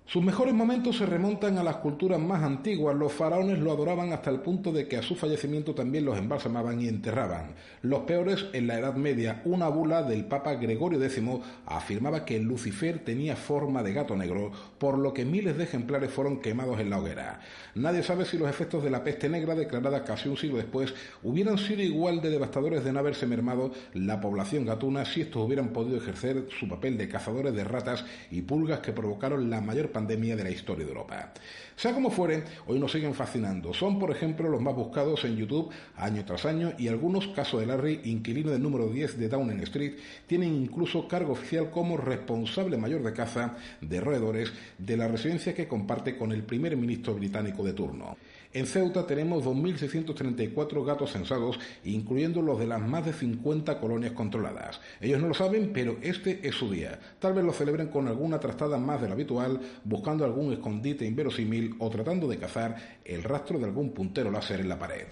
Sus 0.07 0.23
mejores 0.23 0.53
momentos 0.53 0.97
se 0.97 1.05
remontan 1.07 1.57
a 1.57 1.63
las 1.63 1.77
culturas 1.77 2.19
más 2.19 2.43
antiguas. 2.43 2.95
Los 2.95 3.11
faraones 3.11 3.57
lo 3.57 3.71
adoraban 3.71 4.13
hasta 4.13 4.29
el 4.29 4.39
punto 4.39 4.71
de 4.71 4.87
que 4.87 4.97
a 4.97 5.01
su 5.01 5.15
fallecimiento 5.15 5.73
también 5.73 6.05
los 6.05 6.15
embalsamaban 6.15 6.79
y 6.79 6.87
enterraban. 6.87 7.55
Los 7.81 8.01
peores 8.01 8.45
en 8.53 8.67
la 8.67 8.77
Edad 8.77 8.93
Media. 8.93 9.41
Una 9.45 9.67
bula 9.67 10.03
del 10.03 10.25
Papa 10.25 10.53
Gregorio 10.53 11.03
X 11.03 11.23
afirmaba 11.65 12.23
que 12.23 12.39
Lucifer 12.39 12.99
tenía 12.99 13.35
forma 13.35 13.81
de 13.81 13.93
gato 13.93 14.15
negro, 14.15 14.51
por 14.77 14.99
lo 14.99 15.11
que 15.11 15.25
miles 15.25 15.57
de 15.57 15.63
ejemplares 15.63 16.11
fueron 16.11 16.39
quemados 16.39 16.79
en 16.79 16.91
la 16.91 16.99
hoguera. 16.99 17.39
Nadie 17.73 18.03
sabe 18.03 18.25
si 18.25 18.37
los 18.37 18.47
efectos 18.47 18.83
de 18.83 18.91
la 18.91 19.03
peste 19.03 19.27
negra, 19.27 19.55
declarada 19.55 20.03
casi 20.03 20.29
un 20.29 20.37
siglo 20.37 20.57
después, 20.57 20.93
hubieran 21.23 21.57
sido 21.57 21.81
igual 21.81 22.21
de 22.21 22.29
devastadores 22.29 22.83
de 22.83 22.93
no 22.93 22.99
haberse 22.99 23.25
mermado 23.25 23.71
la 23.95 24.21
población 24.21 24.65
gatuna 24.67 25.03
si 25.03 25.21
estos 25.21 25.43
hubieran 25.43 25.69
podido 25.69 25.97
ejercer 25.97 26.47
su 26.59 26.69
papel 26.69 26.95
de 26.95 27.09
cazadores 27.09 27.55
de 27.55 27.63
ratas 27.63 28.05
y 28.29 28.43
pulgas 28.43 28.81
que 28.81 28.93
provocaron 28.93 29.49
la 29.49 29.61
mayor 29.61 29.94
pandemia 29.95 30.35
de 30.35 30.43
la 30.43 30.49
historia 30.49 30.83
de 30.83 30.91
Europa. 30.91 31.31
Sea 31.77 31.93
como 31.93 32.11
fuere, 32.11 32.43
hoy 32.67 32.79
nos 32.79 32.91
siguen 32.91 33.13
fascinando. 33.13 33.73
Son, 33.73 33.97
por 33.97 34.11
ejemplo, 34.11 34.49
los 34.49 34.61
más 34.61 34.75
buscados 34.75 35.23
en 35.23 35.37
YouTube 35.37 35.71
año 35.95 36.25
tras 36.25 36.45
año 36.45 36.73
y 36.77 36.89
algunos, 36.89 37.27
caso 37.29 37.59
de 37.59 37.65
Larry, 37.65 38.01
inquilino 38.03 38.51
del 38.51 38.61
número 38.61 38.89
10 38.89 39.17
de 39.17 39.29
Downing 39.29 39.61
Street, 39.61 39.93
tienen 40.27 40.53
incluso 40.53 41.07
cargo 41.07 41.31
oficial 41.31 41.71
como 41.71 41.95
responsable 41.95 42.77
mayor 42.77 43.03
de 43.03 43.13
caza 43.13 43.55
de 43.79 44.01
roedores 44.01 44.51
de 44.77 44.97
la 44.97 45.07
residencia 45.07 45.53
que 45.53 45.67
comparte 45.67 46.17
con 46.17 46.33
el 46.33 46.43
primer 46.43 46.75
ministro 46.75 47.13
británico 47.13 47.63
de 47.63 47.73
turno. 47.73 48.17
En 48.55 48.67
Ceuta 48.67 49.05
tenemos 49.05 49.43
2.634 49.43 50.85
gatos 50.85 51.11
censados, 51.11 51.59
incluyendo 51.83 52.41
los 52.41 52.57
de 52.57 52.65
las 52.65 52.79
más 52.79 53.05
de 53.05 53.11
50 53.11 53.81
colonias 53.81 54.13
controladas. 54.13 54.79
Ellos 55.01 55.19
no 55.19 55.27
lo 55.27 55.33
saben, 55.33 55.71
pero 55.73 55.97
este 56.01 56.39
es 56.47 56.55
su 56.55 56.71
día. 56.71 56.97
Tal 57.19 57.33
vez 57.33 57.43
lo 57.43 57.51
celebren 57.51 57.89
con 57.89 58.07
alguna 58.07 58.39
trastada 58.39 58.77
más 58.77 59.01
de 59.01 59.07
lo 59.07 59.13
habitual, 59.13 59.59
buscando 59.83 60.23
algún 60.23 60.53
escondite 60.53 61.05
inverosímil 61.05 61.75
o 61.79 61.89
tratando 61.89 62.29
de 62.29 62.37
cazar 62.37 63.01
el 63.03 63.23
rastro 63.23 63.59
de 63.59 63.65
algún 63.65 63.89
puntero 63.89 64.31
láser 64.31 64.61
en 64.61 64.69
la 64.69 64.79
pared. 64.79 65.07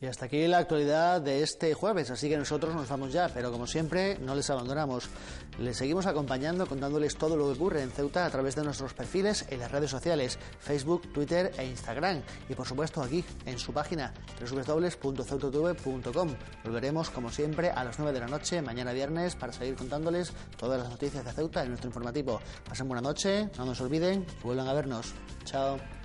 Y 0.00 0.06
hasta 0.06 0.26
aquí 0.26 0.46
la 0.46 0.58
actualidad 0.58 1.20
de 1.20 1.42
este 1.42 1.74
jueves, 1.74 2.08
así 2.12 2.28
que 2.28 2.36
nosotros 2.36 2.72
nos 2.72 2.88
vamos 2.88 3.12
ya, 3.12 3.28
pero 3.34 3.50
como 3.50 3.66
siempre 3.66 4.16
no 4.20 4.36
les 4.36 4.48
abandonamos. 4.48 5.08
Les 5.58 5.76
seguimos 5.76 6.06
acompañando 6.06 6.66
contándoles 6.66 7.16
todo 7.16 7.36
lo 7.36 7.46
que 7.46 7.58
ocurre 7.58 7.82
en 7.82 7.90
Ceuta 7.90 8.24
a 8.24 8.30
través 8.30 8.54
de 8.54 8.62
nuestros 8.62 8.94
perfiles 8.94 9.44
en 9.50 9.58
las 9.58 9.72
redes 9.72 9.90
sociales, 9.90 10.38
Facebook, 10.60 11.12
Twitter 11.12 11.50
e 11.58 11.66
Instagram 11.66 12.22
y 12.48 12.54
por 12.54 12.66
supuesto 12.66 13.02
aquí 13.02 13.24
en 13.44 13.58
su 13.58 13.72
página 13.72 14.14
www.ceutatv.com. 14.40 16.28
Volveremos 16.62 17.10
como 17.10 17.32
siempre 17.32 17.70
a 17.70 17.82
las 17.82 17.98
9 17.98 18.12
de 18.12 18.20
la 18.20 18.28
noche 18.28 18.62
mañana 18.62 18.92
viernes 18.92 19.34
para 19.34 19.52
seguir 19.52 19.74
contándoles 19.74 20.32
todas 20.56 20.80
las 20.80 20.90
noticias 20.90 21.24
de 21.24 21.32
Ceuta 21.32 21.62
en 21.64 21.70
nuestro 21.70 21.88
informativo. 21.88 22.40
Pasen 22.68 22.86
buena 22.86 23.02
noche, 23.02 23.50
no 23.58 23.64
nos 23.64 23.80
olviden, 23.80 24.24
vuelvan 24.44 24.68
a 24.68 24.74
vernos. 24.74 25.12
Chao. 25.44 25.97